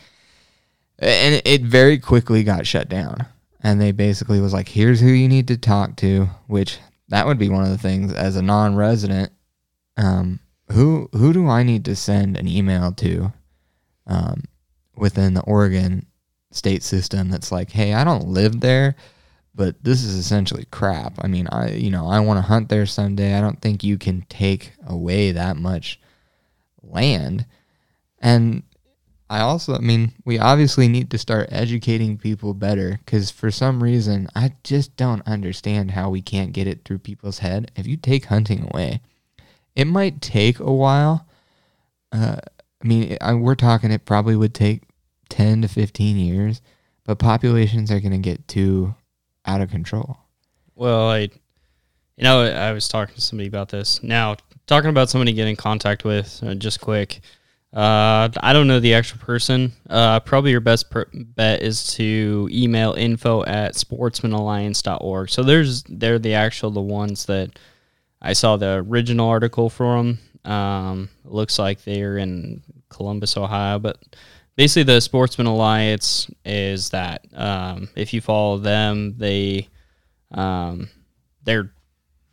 [0.98, 3.26] and it very quickly got shut down
[3.62, 7.38] and they basically was like here's who you need to talk to which that would
[7.38, 9.32] be one of the things as a non-resident
[9.96, 10.40] um
[10.72, 13.32] who who do i need to send an email to
[14.06, 14.42] um
[14.96, 16.06] within the oregon
[16.50, 18.94] state system that's like hey i don't live there
[19.54, 21.18] but this is essentially crap.
[21.22, 23.34] I mean i you know i want to hunt there someday.
[23.34, 26.00] I don't think you can take away that much
[26.82, 27.46] land.
[28.18, 28.62] And
[29.30, 33.82] I also, I mean, we obviously need to start educating people better because for some
[33.82, 37.70] reason, I just don't understand how we can't get it through people's head.
[37.74, 39.00] If you take hunting away,
[39.74, 41.26] it might take a while.
[42.12, 42.36] Uh,
[42.82, 44.82] I mean, I, we're talking it probably would take
[45.30, 46.60] 10 to 15 years,
[47.04, 48.94] but populations are going to get too
[49.46, 50.18] out of control.
[50.74, 51.20] Well, I,
[52.16, 54.02] you know, I was talking to somebody about this.
[54.02, 57.20] Now, talking about somebody getting in contact with, uh, just quick.
[57.74, 59.72] Uh, I don't know the actual person.
[59.90, 65.28] Uh, probably your best per- bet is to email info at sportsmanalliance.org.
[65.28, 67.58] So there's they're the actual the ones that
[68.22, 70.18] I saw the original article from.
[70.44, 73.98] Um, looks like they're in Columbus, Ohio, but
[74.54, 79.68] basically the Sportsman Alliance is that um, if you follow them, they
[80.30, 80.88] um,
[81.42, 81.72] they're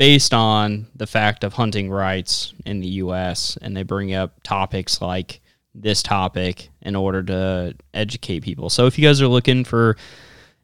[0.01, 3.55] based on the fact of hunting rights in the U.S.
[3.61, 5.41] and they bring up topics like
[5.75, 8.71] this topic in order to educate people.
[8.71, 9.95] So if you guys are looking for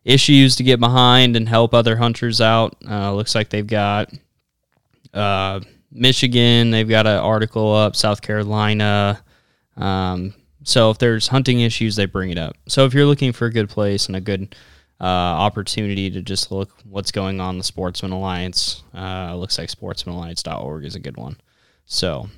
[0.03, 4.11] issues to get behind and help other hunters out, uh, looks like they've got
[5.13, 5.59] uh,
[5.91, 9.21] Michigan, they've got an article up, South Carolina.
[9.75, 12.55] Um, so if there's hunting issues, they bring it up.
[12.67, 14.55] So if you're looking for a good place and a good
[14.99, 18.83] uh, opportunity to just look what's going on the Sportsman Alliance.
[18.95, 21.37] Uh, looks like sportsmanalliance.org is a good one.
[21.85, 22.29] So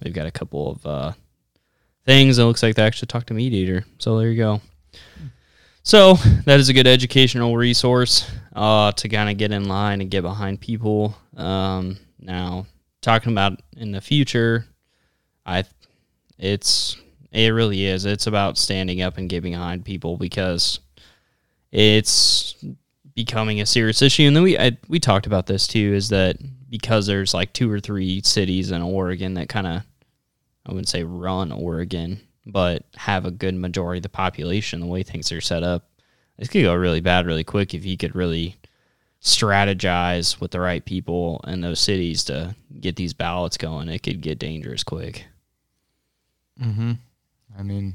[0.00, 1.12] they've got a couple of uh,
[2.04, 2.38] things.
[2.38, 3.84] It looks like they actually talked to Meat Eater.
[3.98, 4.60] So there you go.
[5.82, 10.10] So that is a good educational resource uh, to kind of get in line and
[10.10, 11.16] get behind people.
[11.36, 12.66] Um, now,
[13.00, 14.66] talking about in the future,
[15.46, 15.64] I
[16.38, 16.96] it's
[17.32, 18.04] it really is.
[18.04, 20.80] It's about standing up and getting behind people because
[21.72, 22.54] it's
[23.14, 24.24] becoming a serious issue.
[24.24, 25.92] And then we I, we talked about this too.
[25.94, 26.36] Is that
[26.70, 29.82] because there's like two or three cities in Oregon that kind of
[30.66, 34.80] I wouldn't say run Oregon, but have a good majority of the population.
[34.80, 35.88] The way things are set up,
[36.38, 38.56] this could go really bad really quick if you could really
[39.22, 44.20] strategize with the right people in those cities to get these ballots going, it could
[44.20, 45.26] get dangerous quick.
[46.62, 46.92] Mm-hmm.
[47.58, 47.94] I mean,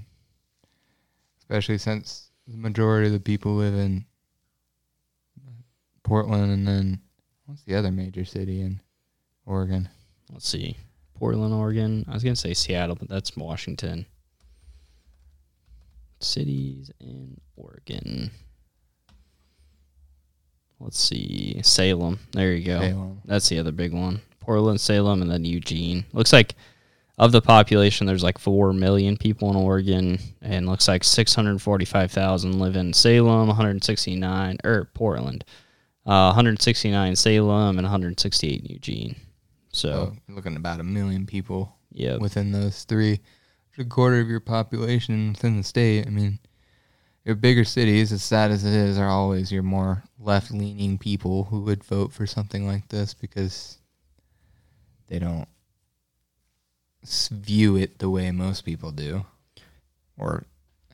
[1.39, 4.05] especially since the majority of the people live in
[6.03, 6.99] Portland, and then
[7.45, 8.81] what's the other major city in
[9.45, 9.89] Oregon?
[10.31, 10.77] Let's see.
[11.15, 12.05] Portland, Oregon.
[12.09, 14.05] I was going to say Seattle, but that's Washington.
[16.19, 18.31] Cities in Oregon.
[20.79, 21.61] Let's see.
[21.63, 22.19] Salem.
[22.31, 22.81] There you go.
[22.81, 23.21] Salem.
[23.25, 24.21] That's the other big one.
[24.41, 26.05] Portland, Salem, and then Eugene.
[26.11, 26.55] Looks like
[27.17, 32.75] of the population, there's like 4 million people in Oregon, and looks like 645,000 live
[32.75, 35.45] in Salem, 169, or Portland,
[36.05, 39.15] uh, 169 Salem, and 168 in Eugene.
[39.71, 39.89] So,
[40.27, 42.17] So looking at about a million people yeah.
[42.17, 43.19] within those three.
[43.77, 46.05] A quarter of your population within the state.
[46.05, 46.37] I mean,
[47.25, 51.61] your bigger cities, as sad as it is, are always your more left-leaning people who
[51.61, 53.79] would vote for something like this because
[55.07, 55.47] they don't
[57.31, 59.25] view it the way most people do.
[60.17, 60.45] Or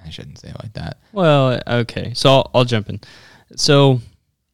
[0.04, 1.00] I shouldn't say it like that.
[1.12, 2.13] Well, okay.
[2.13, 3.02] So I'll, I'll jump in.
[3.56, 4.00] So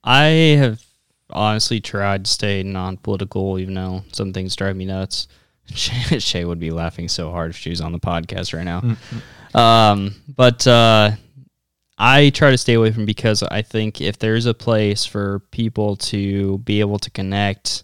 [0.04, 0.26] I
[0.58, 0.84] have
[1.30, 5.28] honestly tried to stay non-political, even though some things drive me nuts.
[5.74, 8.96] Shay, Shay would be laughing so hard if she was on the podcast right now.
[9.60, 11.12] Um, but uh,
[11.98, 15.96] I try to stay away from because I think if there's a place for people
[15.98, 17.84] to be able to connect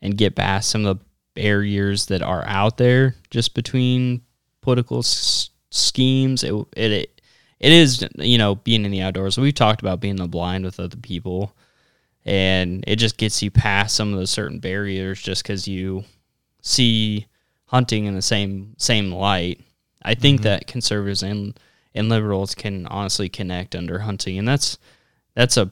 [0.00, 1.04] and get past some of the
[1.38, 4.22] barriers that are out there just between
[4.60, 7.20] political s- schemes, it, it it
[7.60, 9.38] it is you know being in the outdoors.
[9.38, 11.54] We've talked about being in the blind with other people,
[12.24, 16.04] and it just gets you past some of those certain barriers just because you
[16.60, 17.26] see
[17.66, 19.60] hunting in the same same light.
[20.02, 20.44] I think mm-hmm.
[20.44, 21.58] that conservatives and
[21.94, 24.76] and liberals can honestly connect under hunting, and that's
[25.34, 25.70] that's a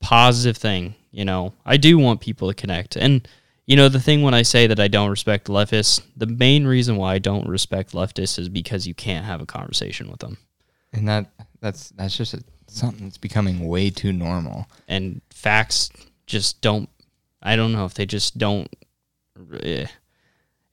[0.00, 0.94] positive thing.
[1.10, 3.26] You know, I do want people to connect, and
[3.68, 6.96] you know, the thing when I say that I don't respect leftists, the main reason
[6.96, 10.38] why I don't respect leftists is because you can't have a conversation with them,
[10.92, 14.66] And that that's that's just a, something that's becoming way too normal.
[14.88, 15.90] and facts
[16.26, 16.88] just don't.
[17.42, 18.68] I don't know if they just don't.
[19.62, 19.86] eh,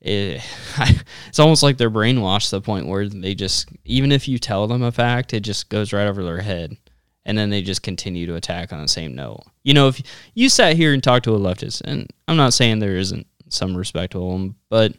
[0.03, 0.39] eh,
[1.27, 4.67] it's almost like they're brainwashed to the point where they just even if you tell
[4.67, 6.77] them a fact, it just goes right over their head,
[7.25, 9.43] and then they just continue to attack on the same note.
[9.63, 10.01] You know, if
[10.33, 13.75] you sat here and talked to a leftist, and I'm not saying there isn't some
[13.75, 14.93] respectable one, but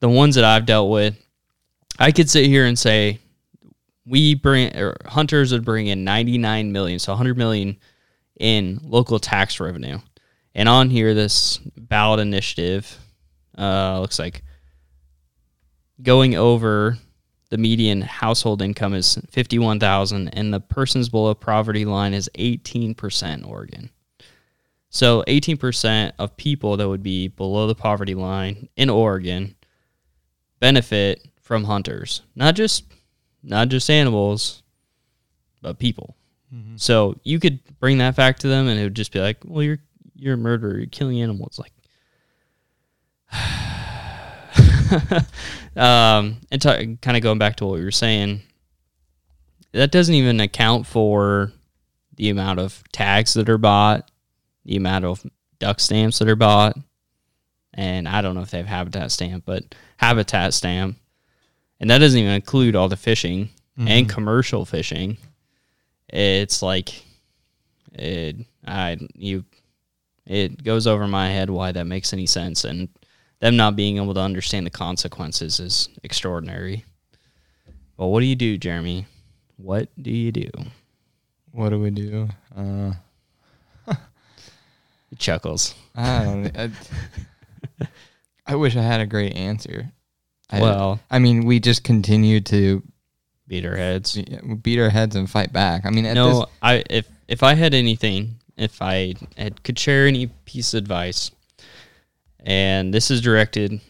[0.00, 1.16] the ones that I've dealt with,
[1.98, 3.18] I could sit here and say
[4.06, 7.76] we bring or hunters would bring in 99 million, so 100 million
[8.38, 9.98] in local tax revenue.
[10.54, 12.98] And on here, this ballot initiative
[13.56, 14.42] uh, looks like
[16.02, 16.98] going over
[17.50, 23.90] the median household income is 51,000 and the persons below poverty line is 18% Oregon.
[24.88, 29.54] So 18% of people that would be below the poverty line in Oregon
[30.58, 32.22] benefit from hunters.
[32.34, 32.84] Not just
[33.42, 34.62] not just animals,
[35.62, 36.16] but people.
[36.54, 36.76] Mm-hmm.
[36.76, 39.62] So you could bring that fact to them, and it would just be like, "Well,
[39.62, 39.78] you're
[40.14, 40.76] you're a murderer.
[40.76, 41.72] You're killing animals." Like,
[45.76, 48.40] um, and t- kind of going back to what we were saying,
[49.72, 51.52] that doesn't even account for
[52.16, 54.10] the amount of tags that are bought,
[54.64, 55.24] the amount of
[55.58, 56.76] duck stamps that are bought,
[57.74, 60.98] and I don't know if they have habitat stamp, but habitat stamp,
[61.78, 65.16] and that doesn't even include all the fishing and commercial fishing.
[66.08, 67.02] It's like
[67.92, 69.44] it I you
[70.26, 72.88] it goes over my head why that makes any sense and
[73.40, 76.84] them not being able to understand the consequences is extraordinary.
[77.96, 79.06] Well, what do you do, Jeremy?
[79.56, 80.48] What do you do?
[81.52, 82.28] What do we do?
[82.56, 82.92] Uh,
[85.10, 85.74] He chuckles.
[85.96, 86.56] I don't.
[86.56, 86.70] I,
[88.46, 89.90] I wish I had a great answer.
[90.50, 92.82] I, Well- I mean, we just continue to
[93.48, 94.14] Beat our heads.
[94.14, 95.84] be- beat our heads and fight back.
[95.84, 99.76] I mean, at No, this, I if if I had anything, if I had, could
[99.78, 101.32] share any piece of advice,
[102.44, 103.80] and this is directed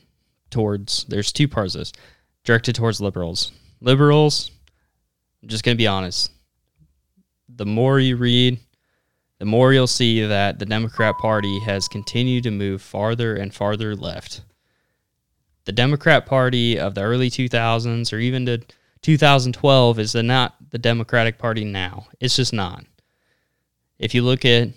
[0.50, 1.92] towards there's two parts of this
[2.44, 3.52] directed towards liberals.
[3.80, 4.50] Liberals,
[5.42, 6.30] I'm just gonna be honest.
[7.48, 8.58] The more you read,
[9.38, 13.96] the more you'll see that the Democrat Party has continued to move farther and farther
[13.96, 14.42] left.
[15.64, 18.60] The Democrat Party of the early 2000s or even to
[19.02, 22.06] 2012 is the, not the Democratic Party now.
[22.20, 22.84] It's just not.
[23.98, 24.68] If you look at,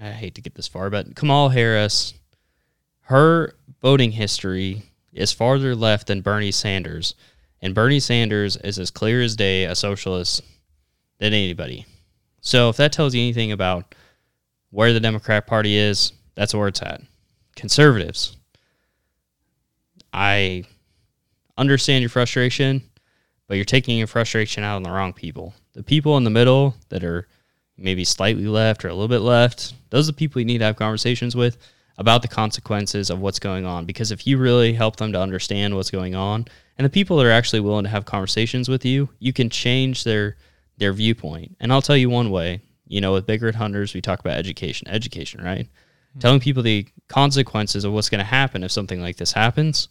[0.00, 2.14] I hate to get this far, but Kamala Harris,
[3.10, 7.16] her voting history is farther left than Bernie Sanders.
[7.60, 10.42] And Bernie Sanders is as clear as day a socialist
[11.18, 11.86] than anybody.
[12.40, 13.96] So if that tells you anything about
[14.70, 17.02] where the Democrat Party is, that's where it's at.
[17.56, 18.36] Conservatives,
[20.12, 20.62] I
[21.58, 22.80] understand your frustration,
[23.48, 25.52] but you're taking your frustration out on the wrong people.
[25.72, 27.26] The people in the middle that are
[27.76, 30.64] maybe slightly left or a little bit left, those are the people you need to
[30.66, 31.58] have conversations with
[32.00, 33.84] about the consequences of what's going on.
[33.84, 36.46] Because if you really help them to understand what's going on,
[36.78, 40.02] and the people that are actually willing to have conversations with you, you can change
[40.02, 40.36] their
[40.78, 41.56] their viewpoint.
[41.60, 42.62] And I'll tell you one way.
[42.88, 45.66] You know, with Big Red Hunters, we talk about education, education, right?
[45.66, 46.18] Mm-hmm.
[46.20, 49.88] Telling people the consequences of what's going to happen if something like this happens.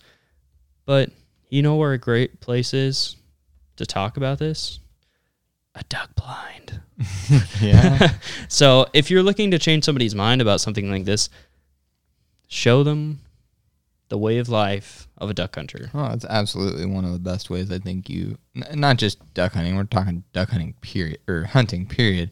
[0.86, 1.12] But
[1.50, 3.16] you know where a great place is
[3.78, 4.80] to talk about this?
[5.76, 6.82] A duck blind.
[7.62, 8.14] yeah.
[8.50, 11.30] so if you're looking to change somebody's mind about something like this,
[12.50, 13.22] show them
[14.10, 15.90] the way of life of a duck hunter.
[15.94, 19.54] Oh, it's absolutely one of the best ways I think you, n- not just duck
[19.54, 19.76] hunting.
[19.76, 22.32] We're talking duck hunting period or hunting period.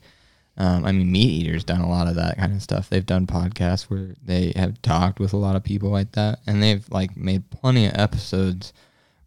[0.57, 2.89] Um, I mean, MeatEater's done a lot of that kind of stuff.
[2.89, 6.63] They've done podcasts where they have talked with a lot of people like that, and
[6.63, 8.73] they've like made plenty of episodes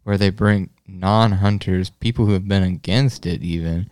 [0.03, 3.89] where they bring non-hunters, people who have been against it, even,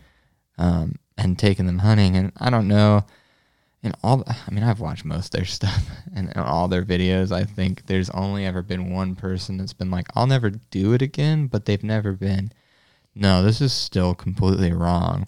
[0.57, 2.17] um, and taken them hunting.
[2.17, 3.05] And I don't know
[3.81, 7.31] in all I mean I've watched most of their stuff and all their videos.
[7.31, 11.01] I think there's only ever been one person that's been like I'll never do it
[11.01, 12.51] again but they've never been
[13.15, 15.27] no this is still completely wrong.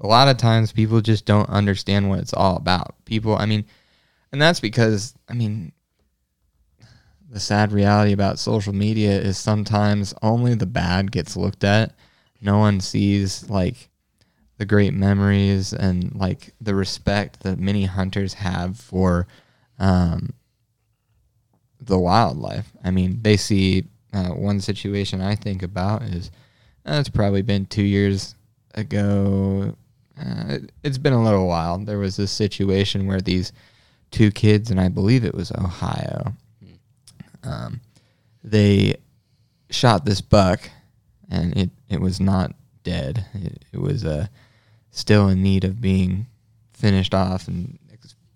[0.00, 2.94] A lot of times people just don't understand what it's all about.
[3.04, 3.64] People I mean
[4.32, 5.72] and that's because I mean
[7.30, 11.94] the sad reality about social media is sometimes only the bad gets looked at.
[12.40, 13.90] No one sees like
[14.58, 19.26] the great memories and like the respect that many hunters have for
[19.78, 20.34] um,
[21.80, 22.72] the wildlife.
[22.84, 26.30] I mean, they see uh, one situation I think about is
[26.84, 28.34] uh, it's probably been two years
[28.74, 29.76] ago.
[30.18, 31.78] Uh, it, it's been a little while.
[31.78, 33.52] There was this situation where these
[34.10, 36.32] two kids, and I believe it was Ohio,
[37.44, 37.80] um,
[38.42, 38.96] they
[39.70, 40.68] shot this buck,
[41.30, 43.24] and it, it was not dead.
[43.34, 44.28] It, it was a
[44.90, 46.26] still in need of being
[46.72, 47.78] finished off and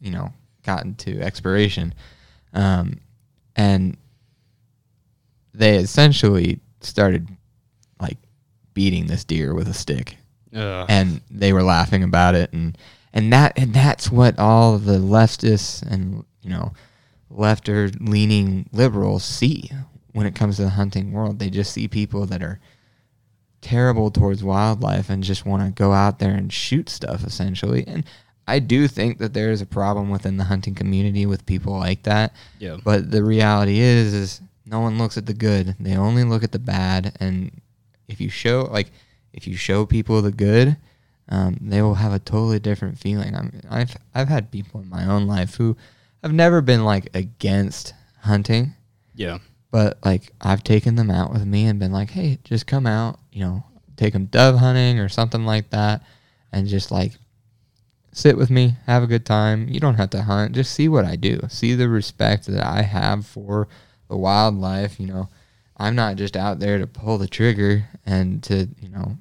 [0.00, 0.32] you know
[0.64, 1.94] gotten to expiration.
[2.52, 3.00] Um,
[3.56, 3.96] and
[5.54, 7.28] they essentially started
[8.00, 8.18] like
[8.74, 10.16] beating this deer with a stick.
[10.54, 10.86] Ugh.
[10.90, 12.52] and they were laughing about it.
[12.52, 12.76] And
[13.12, 16.72] and that and that's what all the leftists and you know
[17.30, 19.70] lefter leaning liberals see
[20.12, 21.38] when it comes to the hunting world.
[21.38, 22.60] They just see people that are
[23.62, 27.84] terrible towards wildlife and just want to go out there and shoot stuff essentially.
[27.86, 28.04] And
[28.46, 32.02] I do think that there is a problem within the hunting community with people like
[32.02, 32.34] that.
[32.58, 32.76] Yeah.
[32.84, 35.76] But the reality is is no one looks at the good.
[35.80, 37.62] They only look at the bad and
[38.08, 38.90] if you show like
[39.32, 40.76] if you show people the good,
[41.28, 43.34] um, they will have a totally different feeling.
[43.34, 45.76] I mean, I've I've had people in my own life who
[46.22, 48.74] have never been like against hunting.
[49.14, 49.38] Yeah.
[49.72, 53.18] But like I've taken them out with me and been like, hey, just come out,
[53.32, 53.64] you know,
[53.96, 56.02] take them dove hunting or something like that,
[56.52, 57.14] and just like
[58.12, 59.68] sit with me, have a good time.
[59.68, 62.82] You don't have to hunt, just see what I do, see the respect that I
[62.82, 63.66] have for
[64.08, 65.00] the wildlife.
[65.00, 65.28] You know,
[65.78, 69.16] I'm not just out there to pull the trigger and to you know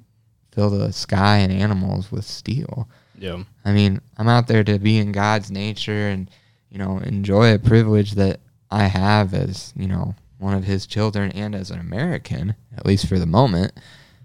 [0.52, 2.90] fill the sky and animals with steel.
[3.18, 3.42] Yeah.
[3.64, 6.30] I mean, I'm out there to be in God's nature and
[6.70, 8.40] you know enjoy a privilege that
[8.70, 13.06] I have as you know one of his children and as an American, at least
[13.06, 13.72] for the moment,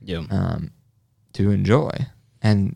[0.02, 0.24] yeah.
[0.30, 0.72] um,
[1.34, 1.92] to enjoy.
[2.42, 2.76] And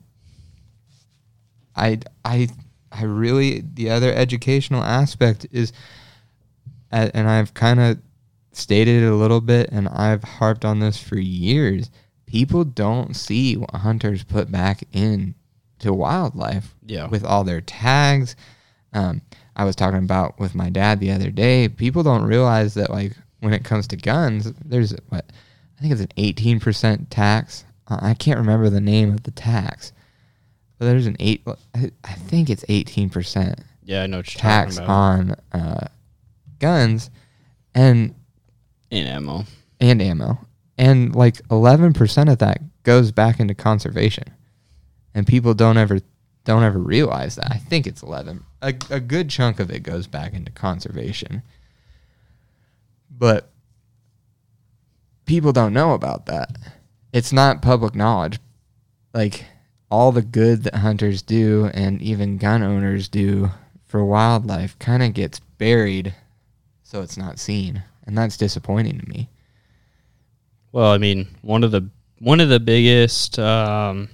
[1.76, 2.50] I, I,
[2.92, 5.74] I really, the other educational aspect is,
[6.92, 8.00] and I've kind of
[8.52, 11.90] stated it a little bit, and I've harped on this for years.
[12.26, 15.36] People don't see what hunters put back in
[15.80, 17.08] to wildlife yeah.
[17.08, 18.36] with all their tags.
[18.94, 19.22] Um,
[19.56, 21.70] I was talking about with my dad the other day.
[21.70, 25.26] People don't realize that like when it comes to guns, there's what
[25.78, 27.66] I think it's an 18% tax.
[27.88, 29.92] Uh, I can't remember the name of the tax,
[30.78, 31.44] but there's an eight.
[31.76, 33.60] I, I think it's 18%.
[33.84, 35.88] Yeah, I know tax on uh,
[36.60, 37.10] guns,
[37.74, 38.16] and
[38.92, 39.46] and ammo
[39.80, 40.38] and ammo,
[40.78, 44.26] and like 11% of that goes back into conservation,
[45.16, 46.00] and people don't ever
[46.44, 47.52] don't ever realize that.
[47.52, 48.44] I think it's 11.
[48.62, 51.42] A, a good chunk of it goes back into conservation
[53.12, 53.52] but
[55.26, 56.58] people don't know about that.
[57.14, 58.40] It's not public knowledge.
[59.14, 59.46] Like
[59.90, 63.52] all the good that hunters do and even gun owners do
[63.86, 66.16] for wildlife kind of gets buried
[66.84, 67.84] so it's not seen.
[68.06, 69.30] And that's disappointing to me.
[70.72, 71.90] Well, I mean, one of the
[72.20, 74.10] one of the biggest um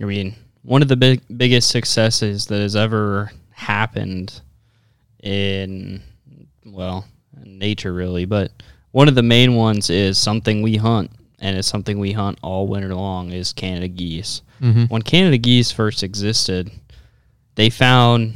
[0.00, 4.40] I mean, one of the big, biggest successes that has ever happened
[5.22, 6.02] in
[6.64, 7.06] well
[7.44, 8.50] nature really but
[8.92, 12.66] one of the main ones is something we hunt and it's something we hunt all
[12.66, 14.88] winter long is canada geese Mhm.
[14.90, 16.70] when canada geese first existed
[17.56, 18.34] they found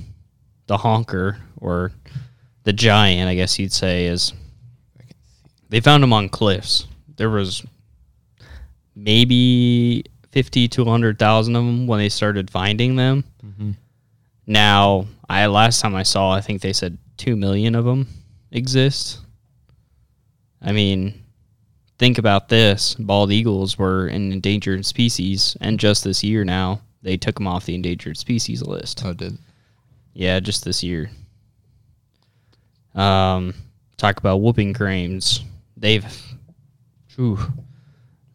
[0.67, 1.93] the honker or
[2.65, 4.33] the giant i guess you'd say is
[5.71, 6.87] they found them on cliffs
[7.17, 7.65] there was
[8.95, 13.25] maybe 50 to 100,000 of them when they started finding them.
[13.45, 13.75] Mhm.
[14.47, 18.07] Now, I last time I saw, I think they said 2 million of them
[18.51, 19.21] exist.
[20.63, 21.23] I mean,
[21.99, 22.95] think about this.
[22.95, 27.67] Bald eagles were an endangered species and just this year now they took them off
[27.67, 29.03] the endangered species list.
[29.05, 29.39] Oh, did
[30.15, 31.11] Yeah, just this year.
[32.95, 33.55] Um,
[33.97, 35.45] talk about whooping cranes.
[35.77, 36.05] They've,
[37.15, 37.39] whew,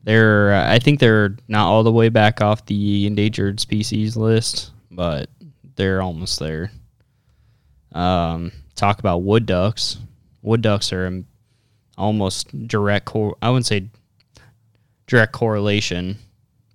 [0.03, 0.53] they're.
[0.53, 5.29] I think they're not all the way back off the endangered species list, but
[5.75, 6.71] they're almost there.
[7.91, 9.97] Um, talk about wood ducks.
[10.41, 11.23] Wood ducks are
[11.97, 13.05] almost direct.
[13.05, 13.87] Cor- I wouldn't say
[15.07, 16.17] direct correlation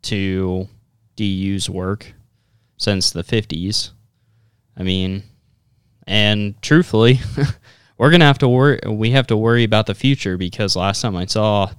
[0.03, 0.69] to
[1.17, 2.13] DU's work
[2.77, 3.93] since the fifties.
[4.77, 5.25] I mean,
[6.07, 7.21] and truthfully,
[7.99, 8.79] we're gonna have to worry.
[8.87, 11.71] We have to worry about the future because last time I saw,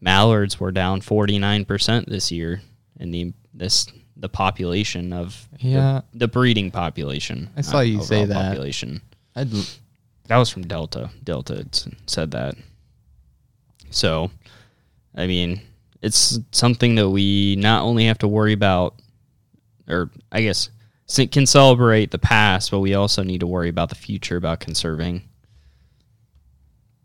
[0.00, 2.62] mallards were down forty nine percent this year
[2.98, 3.86] in the this
[4.16, 6.02] the population of Yeah.
[6.14, 7.50] the, breeding population.
[7.56, 8.34] I saw you say that.
[8.50, 9.00] population.
[9.34, 9.50] I'd
[10.28, 11.10] That was from Delta.
[11.24, 11.66] Delta
[12.06, 12.54] said that.
[13.90, 14.30] So,
[15.14, 15.60] I mean,
[16.00, 18.94] it's something that we not only have to worry about,
[19.88, 20.70] or I guess
[21.30, 25.22] can celebrate the past, but we also need to worry about the future, about conserving,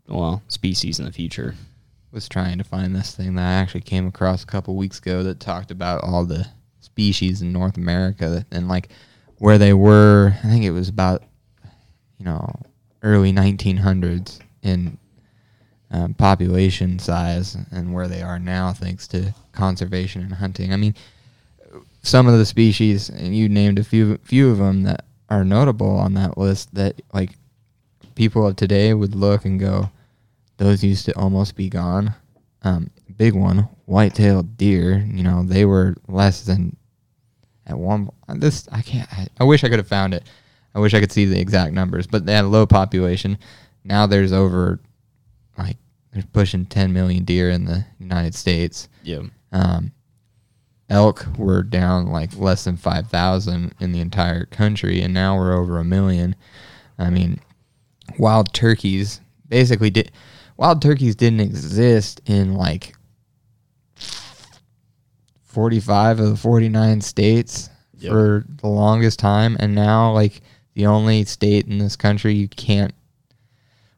[0.06, 1.54] well, species in the future.
[2.10, 5.22] was trying to find this thing that I actually came across a couple weeks ago
[5.24, 6.46] that talked about all the
[6.80, 8.88] species in North America and like
[9.36, 10.34] where they were.
[10.42, 11.22] I think it was about
[12.18, 12.52] you know
[13.02, 14.98] early 1900s in
[15.90, 20.72] um, population size and where they are now thanks to conservation and hunting.
[20.72, 20.94] I mean,
[22.02, 25.90] some of the species and you named a few few of them that are notable
[25.90, 27.32] on that list that like
[28.14, 29.90] people of today would look and go
[30.56, 32.14] those used to almost be gone.
[32.62, 34.98] Um, big one, white-tailed deer.
[34.98, 36.76] You know, they were less than
[37.66, 38.10] at one.
[38.28, 39.08] This I can't.
[39.12, 40.24] I, I wish I could have found it.
[40.78, 43.36] I wish I could see the exact numbers, but they had a low population.
[43.82, 44.78] Now there's over,
[45.58, 45.76] like,
[46.12, 48.88] there's pushing 10 million deer in the United States.
[49.02, 49.22] Yeah.
[49.50, 49.90] Um,
[50.88, 55.78] elk were down like less than 5,000 in the entire country, and now we're over
[55.80, 56.36] a million.
[56.96, 57.40] I mean,
[58.16, 60.12] wild turkeys basically did.
[60.56, 62.94] Wild turkeys didn't exist in like
[65.42, 67.70] 45 of the 49 states
[68.00, 68.12] Yep.
[68.12, 70.40] for the longest time, and now like
[70.78, 72.94] the only state in this country you can't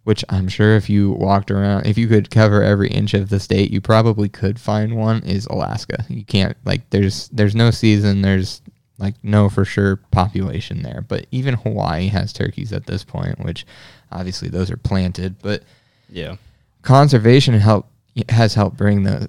[0.04, 3.38] which I'm sure if you walked around, if you could cover every inch of the
[3.38, 5.22] state, you probably could find one.
[5.24, 6.06] Is Alaska?
[6.08, 8.22] You can't like there's there's no season.
[8.22, 8.62] There's
[8.98, 11.04] like no for sure population there.
[11.06, 13.66] But even Hawaii has turkeys at this point, which
[14.10, 15.36] obviously those are planted.
[15.42, 15.62] But
[16.08, 16.36] Yeah.
[16.80, 17.86] conservation help
[18.30, 19.28] has helped bring the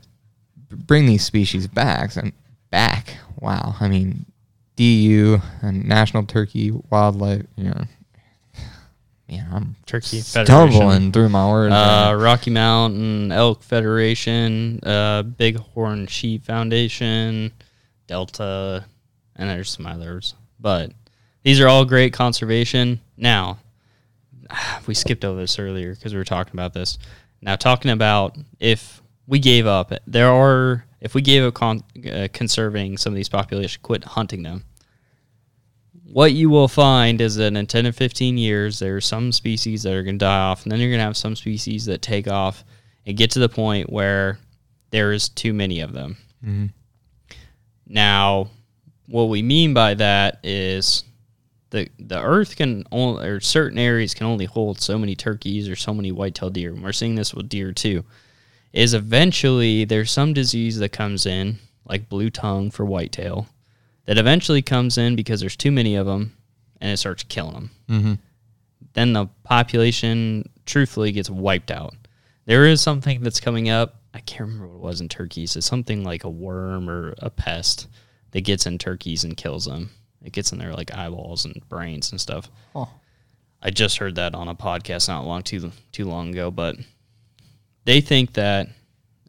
[0.72, 2.32] bring these species back and
[2.72, 3.18] back.
[3.42, 4.26] Wow, I mean,
[4.82, 7.84] DU and National Turkey Wildlife, you know.
[9.28, 11.12] Yeah, I'm Turkey stumbling Federation.
[11.12, 11.72] through my words.
[11.72, 17.52] Uh, Rocky Mountain Elk Federation, uh, Bighorn Sheep Foundation,
[18.08, 18.84] Delta,
[19.36, 20.34] and there's some others.
[20.60, 20.94] But
[21.44, 23.02] these are all great conservation.
[23.16, 23.60] Now,
[24.88, 26.98] we skipped over this earlier because we were talking about this.
[27.40, 32.30] Now, talking about if we gave up, there are if we gave up con- uh,
[32.34, 34.64] conserving some of these populations, quit hunting them.
[36.12, 39.84] What you will find is that in 10 to 15 years, there are some species
[39.84, 42.02] that are going to die off, and then you're going to have some species that
[42.02, 42.64] take off
[43.06, 44.38] and get to the point where
[44.90, 46.18] there is too many of them.
[46.46, 46.72] Mhm.
[47.88, 48.50] Now,
[49.08, 51.04] what we mean by that is
[51.70, 55.76] the the Earth can only or certain areas can only hold so many turkeys or
[55.76, 56.74] so many white-tailed deer.
[56.74, 58.04] And we're seeing this with deer too.
[58.74, 63.48] Is eventually there's some disease that comes in, like blue tongue for whitetail,
[64.12, 66.36] that eventually comes in because there's too many of them,
[66.82, 68.20] and it starts killing them Mhm.
[68.94, 71.96] then the population truthfully gets wiped out.
[72.46, 74.02] There is something that's coming up.
[74.14, 75.56] I can't remember what it was in turkeys.
[75.56, 77.88] It's something like a worm or a pest
[78.32, 79.92] that gets in turkeys and kills them.
[80.22, 82.50] It gets in their like eyeballs and brains and stuff.
[82.74, 82.88] Huh.
[83.62, 86.76] I just heard that on a podcast not long too too long ago, but
[87.86, 88.68] they think that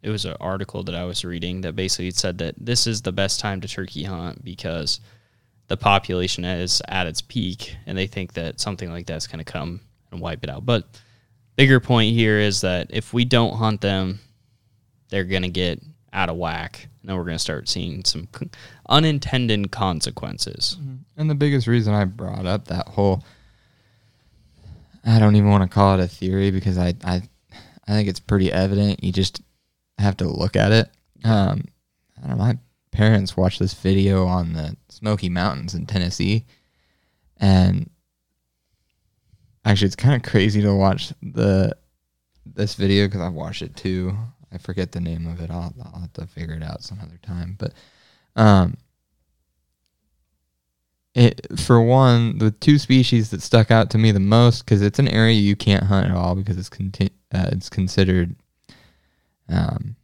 [0.03, 3.13] it was an article that I was reading that basically said that this is the
[3.13, 5.01] best time to turkey hunt because
[5.69, 9.51] the population is at its peak, and they think that something like that's going to
[9.51, 9.81] come
[10.11, 10.67] and wipe it out.
[10.67, 10.85] But
[11.57, 14.21] bigger point here is that if we don't hunt them,
[15.09, 15.81] they're going to get
[16.13, 18.29] out of whack, and then we're going to start seeing some
[18.89, 20.77] unintended consequences.
[20.81, 20.95] Mm-hmm.
[21.17, 23.25] And the biggest reason I brought up that whole
[25.05, 27.23] I don't even want to call it a theory because I I
[27.87, 29.03] I think it's pretty evident.
[29.03, 29.43] You just
[30.03, 30.91] have to look at it.
[31.25, 31.65] Um,
[32.17, 32.45] I don't know.
[32.45, 32.59] My
[32.91, 36.45] parents watched this video on the Smoky Mountains in Tennessee,
[37.39, 37.91] and
[39.65, 41.77] actually, it's kind of crazy to watch the
[42.45, 44.17] this video because I've watched it too.
[44.53, 45.51] I forget the name of it.
[45.51, 47.57] I'll, I'll have to figure it out some other time.
[47.59, 47.73] But
[48.37, 48.77] um,
[51.15, 54.99] it for one, the two species that stuck out to me the most because it's
[54.99, 56.71] an area you can't hunt at all because it's
[57.35, 58.35] uh, it's considered
[59.53, 59.97] um,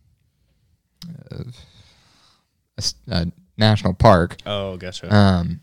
[1.30, 3.26] a, a
[3.56, 4.36] national park.
[4.46, 5.14] Oh, gotcha.
[5.14, 5.60] Um,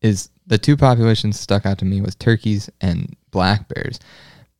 [0.00, 3.98] is the two populations stuck out to me was turkeys and black bears.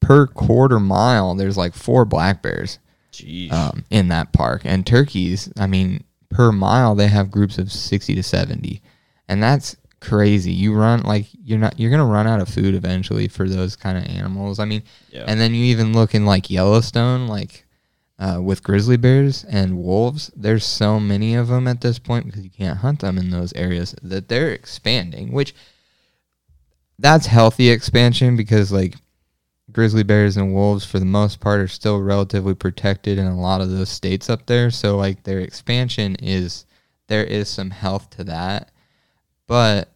[0.00, 2.78] Per quarter mile, there's like four black bears
[3.12, 3.52] Jeez.
[3.52, 4.62] um, in that park.
[4.64, 8.82] And turkeys, I mean, per mile they have groups of sixty to seventy,
[9.28, 10.52] and that's crazy.
[10.52, 13.96] You run like you're not you're gonna run out of food eventually for those kind
[13.96, 14.58] of animals.
[14.58, 15.24] I mean, yeah.
[15.26, 17.61] and then you even look in like Yellowstone, like
[18.22, 20.30] uh, with grizzly bears and wolves.
[20.36, 23.52] There's so many of them at this point because you can't hunt them in those
[23.54, 25.52] areas that they're expanding, which
[27.00, 28.94] that's healthy expansion because like
[29.72, 33.60] grizzly bears and wolves for the most part are still relatively protected in a lot
[33.60, 36.66] of those states up there so like their expansion is
[37.08, 38.70] there is some health to that
[39.46, 39.88] but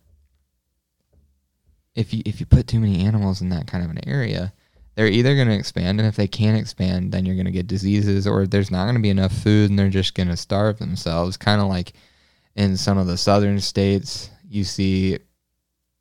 [1.95, 4.53] if you if you put too many animals in that kind of an area
[4.97, 7.67] they're either going to expand and if they can't expand then you're going to get
[7.67, 10.79] diseases or there's not going to be enough food and they're just going to starve
[10.79, 11.93] themselves kind of like
[12.57, 15.19] in some of the southern states you see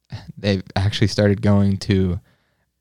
[0.37, 2.19] they've actually started going to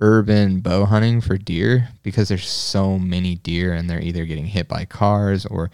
[0.01, 4.69] urban bow hunting for deer because there's so many deer and they're either getting hit
[4.69, 5.71] by cars or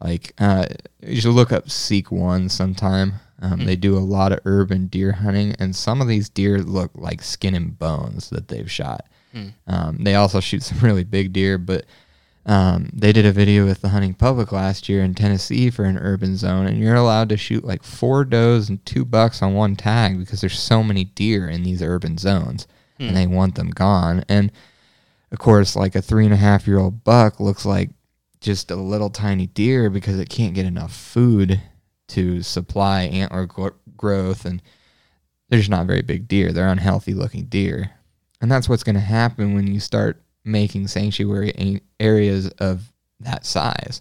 [0.00, 0.66] like uh,
[1.02, 3.14] you should look up Seek One sometime.
[3.40, 6.90] Um, They do a lot of urban deer hunting, and some of these deer look
[6.94, 9.06] like skin and bones that they've shot.
[9.66, 11.84] Um, they also shoot some really big deer, but
[12.46, 15.98] um, they did a video with the hunting public last year in Tennessee for an
[15.98, 19.76] urban zone, and you're allowed to shoot like four does and two bucks on one
[19.76, 22.66] tag because there's so many deer in these urban zones,
[23.08, 24.24] and they want them gone.
[24.28, 24.50] And
[25.30, 27.90] of course, like a three and a half year old buck looks like
[28.40, 31.60] just a little tiny deer because it can't get enough food
[32.08, 33.46] to supply antler
[33.96, 34.62] growth, and
[35.48, 36.52] they're just not very big deer.
[36.52, 37.90] They're unhealthy looking deer,
[38.40, 44.00] and that's what's going to happen when you start making sanctuary areas of that size.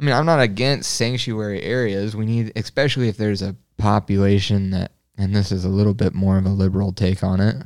[0.00, 2.16] I mean, I'm not against sanctuary areas.
[2.16, 6.38] We need, especially if there's a population that, and this is a little bit more
[6.38, 7.56] of a liberal take on it,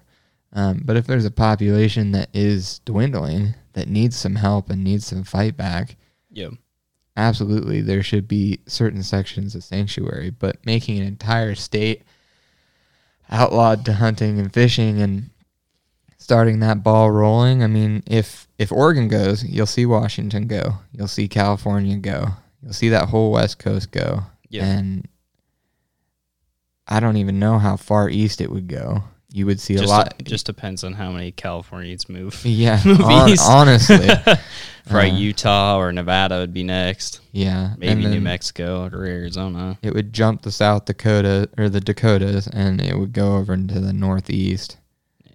[0.52, 5.07] um, but if there's a population that is dwindling, that needs some help and needs
[5.07, 5.96] some fight back,
[6.30, 6.48] yeah.
[7.16, 10.30] absolutely there should be certain sections of sanctuary.
[10.30, 12.02] But making an entire state
[13.30, 15.30] outlawed to hunting and fishing and
[16.27, 21.07] starting that ball rolling, I mean, if if Oregon goes, you'll see Washington go, you'll
[21.07, 22.27] see California go,
[22.62, 24.64] you'll see that whole West Coast go, Yeah.
[24.64, 25.07] and
[26.89, 29.05] I don't even know how far east it would go.
[29.33, 30.14] You would see a Just, lot.
[30.24, 32.41] just depends on how many Californians move.
[32.45, 33.45] yeah, move east.
[33.49, 34.09] honestly,
[34.91, 37.20] Right, Uh, Utah or Nevada would be next.
[37.33, 37.74] yeah.
[37.79, 39.79] Maybe New Mexico or Arizona.
[39.83, 43.79] It would jump the South Dakota or the Dakotas, and it would go over into
[43.81, 44.77] the Northeast,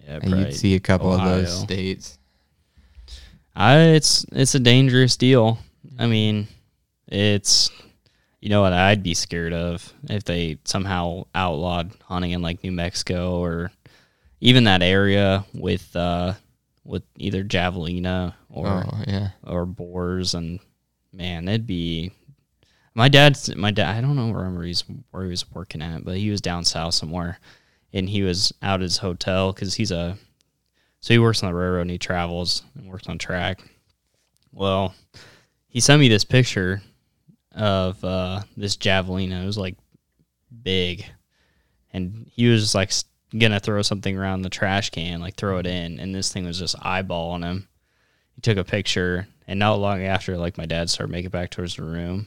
[0.06, 2.18] Yeah, and you'd see a couple of those states.
[3.54, 5.58] I it's it's a dangerous deal.
[5.98, 6.48] I mean,
[7.08, 7.70] it's
[8.40, 12.72] you know what I'd be scared of if they somehow outlawed hunting in like New
[12.72, 13.70] Mexico or
[14.40, 16.34] even that area with uh
[16.84, 20.58] with either javelina or oh yeah, or boars and
[21.12, 22.10] man, it'd be
[22.94, 26.16] my dad's my dad I don't know where he's where he was working at, but
[26.16, 27.38] he was down south somewhere
[27.92, 30.16] and he was out at his hotel cuz he's a
[31.00, 33.60] so he works on the railroad and he travels and works on track.
[34.52, 34.94] Well,
[35.68, 36.82] he sent me this picture
[37.52, 39.42] of uh this javelina.
[39.42, 39.76] It was like
[40.62, 41.04] big
[41.92, 42.92] and he was just like
[43.38, 46.58] gonna throw something around the trash can, like throw it in, and this thing was
[46.58, 47.68] just eyeballing him
[48.34, 51.50] he took a picture and not long after like my dad started making it back
[51.50, 52.26] towards the room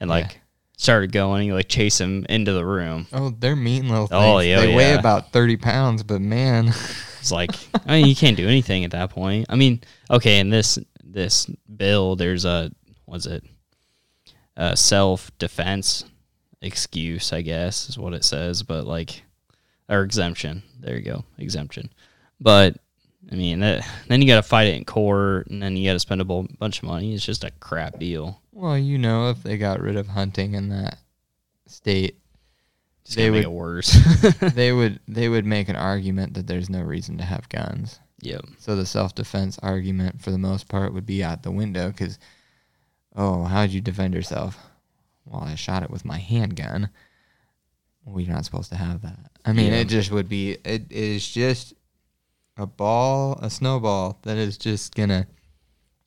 [0.00, 0.38] and like Yeah.
[0.76, 4.24] Started going he like chased him into the room oh they're mean little oh, things.
[4.24, 6.68] Oh, yeah, they weigh about thirty pounds, but man,
[7.20, 7.50] it's like
[7.86, 10.78] i mean you can't do anything at that point i mean okay in this
[11.16, 12.70] this bill, there's a
[13.06, 13.42] was it
[14.56, 16.04] a self defense
[16.60, 19.22] excuse, I guess is what it says, but like
[19.88, 20.62] or exemption.
[20.78, 21.90] There you go, exemption.
[22.40, 22.76] But
[23.30, 25.94] I mean, that, then you got to fight it in court, and then you got
[25.94, 27.12] to spend a bunch of money.
[27.14, 28.40] It's just a crap deal.
[28.52, 30.98] Well, you know, if they got rid of hunting in that
[31.66, 32.18] state,
[33.04, 33.90] Just They would- worse.
[34.54, 37.98] they would they would make an argument that there's no reason to have guns.
[38.20, 38.44] yep.
[38.58, 42.18] So the self defense argument, for the most part, would be out the window because,
[43.16, 44.56] oh, how'd you defend yourself?
[45.24, 46.90] Well, I shot it with my handgun.
[48.04, 49.18] Well, you're not supposed to have that.
[49.44, 49.78] I mean, Yeah.
[49.80, 50.58] it just would be.
[50.64, 51.74] It is just
[52.56, 55.26] a ball, a snowball that is just gonna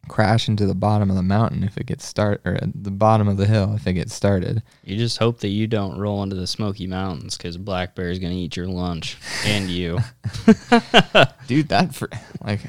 [0.07, 3.37] crash into the bottom of the mountain if it gets start or the bottom of
[3.37, 4.63] the hill if it gets started.
[4.83, 8.19] You just hope that you don't roll into the Smoky Mountains because black bear is
[8.19, 9.99] gonna eat your lunch and you.
[11.47, 12.09] dude that for
[12.43, 12.61] like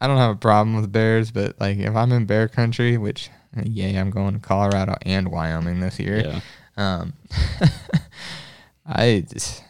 [0.00, 3.30] i don't have a problem with bears but like if i'm in bear country which
[3.64, 6.18] yay i'm going to colorado and wyoming this year
[6.76, 7.00] yeah.
[7.00, 7.12] um
[8.86, 9.62] i just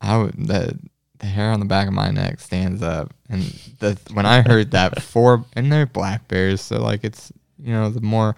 [0.00, 0.78] i would the
[1.20, 3.42] the hair on the back of my neck stands up and
[3.80, 7.90] the when i heard that four and they're black bears so like it's you know
[7.90, 8.36] the more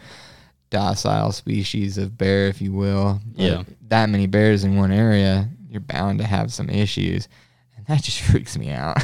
[0.70, 3.62] docile species of bear if you will But Yeah.
[3.88, 7.28] that many bears in one area you're bound to have some issues
[7.76, 8.96] and that just freaks me out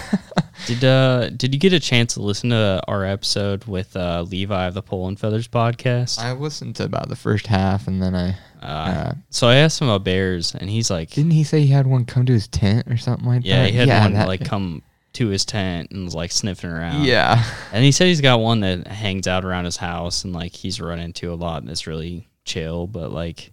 [0.67, 4.67] Did uh did you get a chance to listen to our episode with uh, Levi
[4.67, 6.19] of the Pole and Feathers podcast?
[6.19, 9.81] i listened to about the first half and then i Uh, uh, so I asked
[9.81, 12.49] him about bears, and he's like, didn't he say he had one come to his
[12.49, 14.83] tent or something like "Yeah, that Yeah, he had one that- like come
[15.15, 17.43] to his tent and was like sniffing around." yeah
[17.73, 20.81] and he said he's got one that hangs out around his house, and like he's
[20.81, 22.87] run into a lot, and it's really chill.
[22.87, 23.53] But like,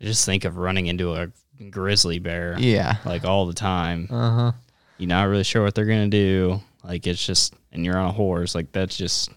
[0.00, 1.28] just think of running into a
[1.70, 4.06] grizzly bear yeah like all the time.
[4.10, 4.52] uh-huh
[4.98, 6.60] You're not really sure what they're gonna do.
[6.84, 8.54] Like it's just, and you're on a horse.
[8.54, 9.30] Like that's just.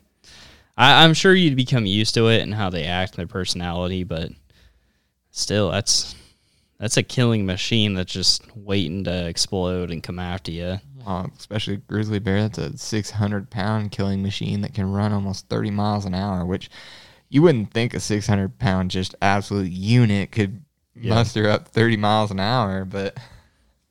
[0.77, 4.03] I, I'm sure you'd become used to it and how they act, and their personality,
[4.03, 4.31] but
[5.32, 6.15] still, that's
[6.79, 10.79] that's a killing machine that's just waiting to explode and come after you.
[11.05, 12.41] Wow, especially grizzly bear.
[12.47, 16.69] That's a 600 pound killing machine that can run almost 30 miles an hour, which
[17.29, 20.63] you wouldn't think a 600 pound just absolute unit could
[20.95, 21.13] Yeah.
[21.15, 23.17] muster up 30 miles an hour, but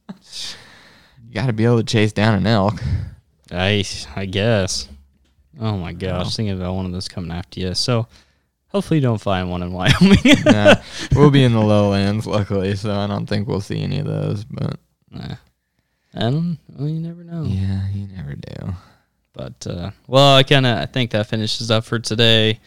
[0.09, 2.81] you got to be able to chase down an elk.
[3.51, 3.85] I
[4.15, 4.89] I guess.
[5.61, 6.31] Oh my gosh, Wow.
[6.31, 7.75] thinking about one of those coming after you.
[7.75, 8.07] So
[8.71, 10.19] hopefully you don't find one in Wyoming.
[10.45, 10.75] Nah,
[11.15, 14.45] we'll be in the lowlands, luckily, so I don't think we'll see any of those.
[14.45, 14.79] But
[15.11, 15.37] Nah.
[16.15, 16.59] I don't.
[16.69, 17.45] Well, you never know.
[17.45, 18.75] yeah, you never do.
[19.33, 22.59] But uh, well, I kind of I think that finishes up for today.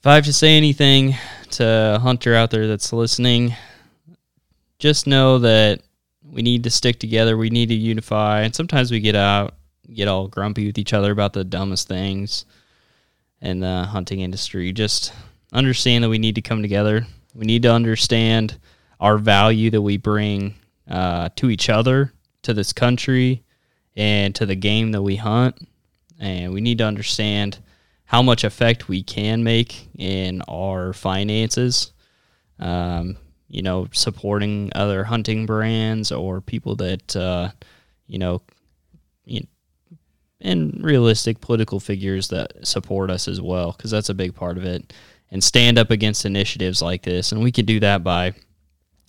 [0.00, 1.14] If I have to say anything
[1.52, 3.54] to a hunter out there that's listening,
[4.78, 5.80] just know that
[6.24, 7.36] we need to stick together.
[7.36, 9.54] We need to unify, and sometimes we get out,
[9.92, 12.44] get all grumpy with each other about the dumbest things
[13.42, 14.72] in the hunting industry.
[14.72, 15.12] Just
[15.52, 17.06] understand that we need to come together.
[17.34, 18.58] We need to understand
[19.00, 20.54] our value that we bring
[20.88, 22.12] uh, to each other,
[22.42, 23.42] to this country,
[23.96, 25.66] and to the game that we hunt.
[26.18, 27.58] And we need to understand
[28.04, 31.92] how much effect we can make in our finances.
[32.58, 33.16] Um,
[33.48, 37.50] you know, supporting other hunting brands or people that, uh,
[38.06, 38.40] you know,
[40.42, 44.64] and realistic political figures that support us as well, because that's a big part of
[44.64, 44.92] it.
[45.30, 47.32] And stand up against initiatives like this.
[47.32, 48.34] And we can do that by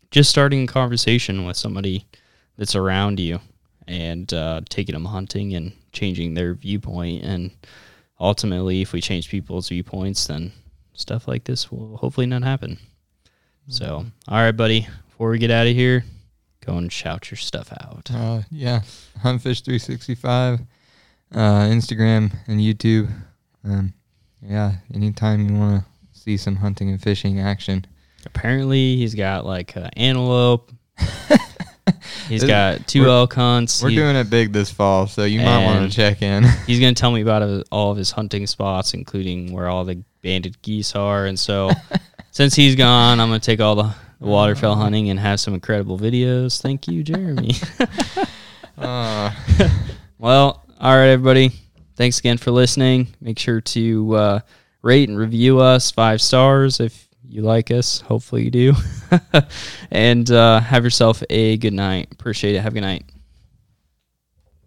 [0.10, 2.06] just starting a conversation with somebody
[2.58, 3.40] that's around you
[3.88, 7.24] and uh, taking them hunting and changing their viewpoint.
[7.24, 7.52] And
[8.20, 10.54] ultimately, if we change people's viewpoints, then
[10.94, 12.78] stuff like this will hopefully not happen.
[13.68, 16.06] So, all right, buddy, before we get out of here,
[16.66, 18.10] go and shout your stuff out.
[18.14, 18.82] Uh, yeah,
[19.20, 20.66] Huntfish365,
[21.34, 23.12] uh, Instagram and YouTube.
[23.64, 23.94] Um,
[24.42, 27.86] yeah, anytime you want to see some hunting and fishing action.
[28.26, 30.72] Apparently, he's got like uh, antelope.
[32.30, 33.84] he's got 2 elk hunts.
[33.84, 36.44] We're doing it big this fall, so you might want to check in.
[36.68, 39.84] he's going to tell me about his- all of his hunting spots, including where all
[39.84, 41.26] the banded geese are.
[41.26, 41.72] And so,
[42.32, 46.00] since he's gone, I'm going to take all the waterfowl hunting and have some incredible
[46.00, 46.62] videos.
[46.62, 47.56] Thank you, Jeremy.
[48.78, 49.32] uh,
[50.18, 51.50] well, all right, everybody.
[51.96, 53.08] Thanks again for listening.
[53.22, 54.40] Make sure to uh,
[54.82, 58.02] rate and review us five stars if you like us.
[58.02, 58.74] Hopefully, you do.
[59.92, 62.10] and uh, have yourself a good night.
[62.12, 62.60] Appreciate it.
[62.60, 63.13] Have a good night.